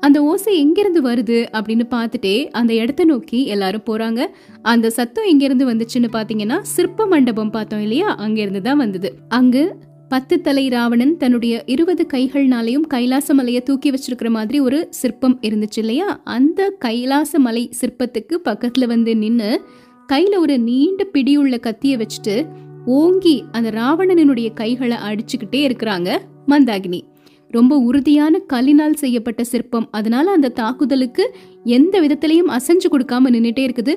அந்த 0.00 0.22
ஓசை 0.22 0.58
எங்கிருந்து 0.58 1.02
வருது? 1.02 1.46
அப்படின்னு 1.52 1.82
பார்த்துட்டே 1.90 2.44
அந்த 2.50 2.74
இடத்த 2.74 3.04
நோக்கி 3.04 3.46
எல்லாரும் 3.46 3.82
போறாங்க. 3.86 4.26
அந்த 4.62 4.90
சத்தம் 4.90 5.24
எங்கிருந்து 5.24 5.70
வந்துச்சுன்னு 5.70 6.08
பாத்தீங்கன்னா 6.12 6.58
சிற்ப 6.60 7.06
மண்டபம் 7.06 7.50
பார்த்தோம் 7.50 7.82
இல்லையா? 7.82 8.14
அங்கிருந்து 8.14 8.62
தான் 8.62 8.76
வந்தது. 8.76 9.14
அங்கு 9.28 9.76
பத்து 10.10 10.40
தலை 10.40 10.68
ராவணன் 10.68 11.16
தன்னுடைய 11.16 11.62
இருபது 11.66 12.06
கைகள்னாலையும் 12.12 12.80
கைலாச 12.80 13.34
மலையை 13.34 13.62
தூக்கி 13.62 13.90
வச்சிருக்கிற 13.90 14.30
மாதிரி 14.30 14.60
ஒரு 14.60 14.86
சிற்பம் 14.90 15.38
இருந்துச்சு 15.40 15.76
இல்லையா? 15.76 16.20
அந்த 16.24 16.76
கைலாச 16.78 17.38
மலை 17.38 17.70
சிற்பத்துக்கு 17.80 18.38
பக்கத்துல 18.44 18.86
வந்து 18.86 19.16
நின்று 19.16 19.60
கையில 20.12 20.38
ஒரு 20.38 20.58
நீண்ட 20.58 21.04
பிடியுள்ள 21.04 21.56
கத்திய 21.56 22.02
வச்சுட்டு 22.02 22.46
ஓங்கி 22.86 23.44
அந்த 23.52 23.70
ராவணனுடைய 23.70 24.52
கைகளை 24.52 24.96
அடிச்சுக்கிட்டே 24.96 25.60
இருக்கிறாங்க 25.68 26.18
மந்தாகினி. 26.48 27.00
ரொம்ப 27.48 27.76
உறுதியான 27.76 28.40
கல்லினால் 28.52 28.92
செய்யப்பட்ட 28.92 29.44
சிற்பம். 29.44 29.88
அதனால 29.90 30.30
அந்த 30.30 30.48
தாக்குதலுக்கு 30.48 31.34
எந்த 31.64 32.00
விதத்திலையும் 32.00 32.56
அசைஞ்சு 32.56 32.88
கொடுக்காம 32.90 33.30
நின்றுட்டே 33.30 33.70
இருக்குது. 33.70 33.94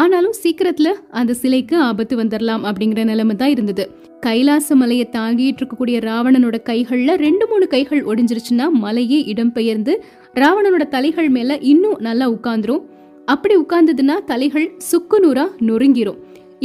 ஆனாலும் 0.00 0.36
சீக்கிரத்துல 0.42 0.88
அந்த 1.20 1.32
சிலைக்கு 1.40 1.76
ஆபத்து 1.88 2.14
வந்துடலாம் 2.22 2.64
அப்படிங்கிற 2.68 3.00
நிலைமை 3.04 3.34
தான் 3.36 3.52
இருந்தது. 3.54 3.84
கைலாச 4.20 4.76
மலையை 4.80 5.06
தாங்கிட்டு 5.16 5.60
இருக்கக்கூடிய 5.60 5.96
ராவணனோட 6.08 6.56
கைகள்ல 6.68 7.14
ரெண்டு 7.24 7.44
மூணு 7.50 7.66
கைகள் 7.74 8.02
ஒடிஞ்சிருச்சுன்னா 8.04 8.66
மலையே 8.84 9.18
இடம்பெயர்ந்து 9.32 9.92
ராவணனோட 10.34 10.84
தலைகள் 10.94 11.28
மேல 11.28 11.58
இன்னும் 11.72 12.00
நல்லா 12.06 12.26
உட்கார்ந்துரும். 12.30 12.82
அப்படி 13.34 13.54
உட்கார்ந்ததுன்னா 13.56 14.16
தலைகள் 14.24 14.66
சுக்குநூறா 14.90 15.44
நொறுங்கிரும். 15.68 16.18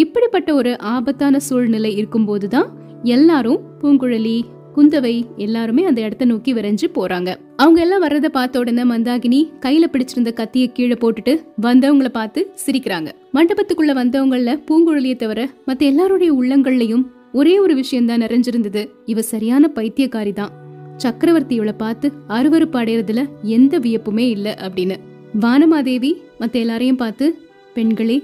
இப்படிப்பட்ட 0.03 0.49
ஒரு 0.53 0.73
ஆபத்தான 0.95 1.39
சூழ்நிலை 1.39 1.91
இருக்கும்போது 1.99 2.47
தான் 2.47 2.69
எல்லாரும் 3.15 3.61
பூங்குழலி 3.81 4.37
குந்தவை 4.75 5.35
எல்லாருமே 5.35 5.85
அந்த 5.85 6.01
இடத்த 6.01 6.25
நோக்கி 6.25 6.53
விரைஞ்சு 6.53 6.87
போறாங்க. 6.95 7.35
அவங்க 7.55 7.81
எல்லாம் 7.81 8.03
வர்றத 8.03 8.25
பார்த்த 8.25 8.59
உடனே 8.59 8.83
மந்தாகினி 8.83 9.39
கையில 9.59 9.85
பிடிச்சிருந்த 9.93 10.31
கத்திய 10.39 10.71
கீழே 10.71 10.93
போட்டுட்டு 10.93 11.33
வந்தவங்கள 11.61 12.09
பார்த்து 12.09 12.51
சிரிக்கிறாங்க. 12.65 13.09
மண்டபத்துக்குள்ள 13.33 13.93
வந்தவங்கள 14.01 14.55
பூங்குழலியை 14.69 15.15
தவிர 15.15 15.49
மத்த 15.67 15.79
எல்லாருடைய 15.79 16.33
உள்ளங்கள்லயும் 16.33 17.05
ஒரே 17.31 17.59
ஒரு 17.59 17.75
விஷயம் 17.75 18.05
தான் 18.05 18.21
நிறைஞ்சிருந்தது. 18.21 18.89
இவ 19.05 19.21
சரியான 19.21 19.71
பைத்தியக்காரி 19.75 20.33
தான். 20.33 20.51
சக்கரவர்த்தியோட 20.97 21.71
பார்த்து 21.77 22.11
அருவறுப்பு 22.27 22.77
அடையறதுல 22.81 23.29
எந்த 23.41 23.79
வியப்புமே 23.79 24.25
இல்ல 24.29 24.57
அப்படின்னு. 24.61 24.97
வானமாதேவி 25.41 26.13
மத்த 26.39 26.51
எல்லாரையும் 26.51 26.95
பார்த்து 26.95 27.27
பெண்களே 27.73 28.23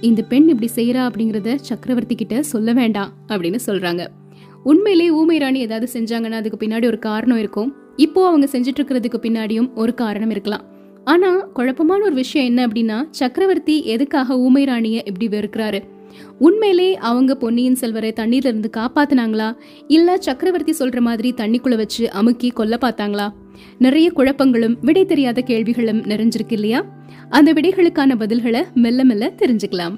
இந்த 0.00 0.22
பெண் 0.22 0.48
இப்படி 0.48 0.68
செய்யறா 0.74 1.02
அப்படிங்கறத 1.08 1.54
சக்கரவர்த்தி 1.54 2.14
கிட்ட 2.14 2.42
சொல்ல 2.42 2.72
வேண்டாம் 2.72 3.12
அப்படின்னு 3.28 3.58
சொல்றாங்க. 3.66 4.04
உண்மையிலே 4.70 5.10
ஊமை 5.10 5.38
ராணி 5.38 5.58
ஏதாவது 5.58 5.88
செஞ்சாங்கன்னா 5.92 6.30
அதுக்கு 6.30 6.66
பின்னாடி 6.66 6.86
ஒரு 6.86 6.98
காரணம் 6.98 7.38
இருக்கும். 7.38 7.74
இப்போ 7.96 8.26
அவங்க 8.26 8.46
செஞ்சுட்டு 8.52 8.80
இருக்கிறதுக்கு 8.80 9.18
பின்னாடியும் 9.22 9.74
ஒரு 9.74 9.94
காரணம் 9.94 10.30
இருக்கலாம். 10.30 10.64
ஆனா 11.04 11.30
குழப்பமான 11.36 12.04
ஒரு 12.04 12.14
விஷயம் 12.14 12.46
என்ன 12.46 12.66
அப்படின்னா 12.66 13.06
சக்கரவர்த்தி 13.10 13.84
எதுக்காக 13.84 14.38
ஊமை 14.38 14.64
ராணிய 14.64 15.02
இப்படி 15.06 15.28
வெறுக்கிறாரு? 15.28 15.80
உண்மையிலே 16.38 16.96
அவங்க 16.96 17.34
பொன்னியின் 17.34 17.74
செல்வரை 17.74 18.12
தண்ணீர்ல 18.16 18.52
இருந்து 18.52 18.70
காப்பாத்தினாங்களா? 18.76 19.56
இல்ல 19.88 20.16
சக்கரவர்த்தி 20.16 20.74
சொல்ற 20.78 21.00
மாதிரி 21.00 21.34
தண்ணிக்குள்ள 21.36 21.76
வச்சு 21.76 22.10
அமுக்கி 22.10 22.50
கொல்ல 22.50 22.78
பார்த்தாங்களா? 22.80 23.28
நிறைய 23.78 24.12
குழப்பங்களும் 24.16 24.76
விடை 24.80 25.04
தெரியாத 25.04 25.40
கேள்விகளும் 25.40 26.02
நிறைஞ்சிருக்கு 26.02 26.56
இல்லையா? 26.58 26.84
அந்த 27.28 27.52
விடைகளுக்கான 27.52 28.16
பதில்களை 28.18 28.64
மெல்ல 28.74 29.04
மெல்ல 29.04 29.32
தெரிஞ்சுக்கலாம். 29.36 29.96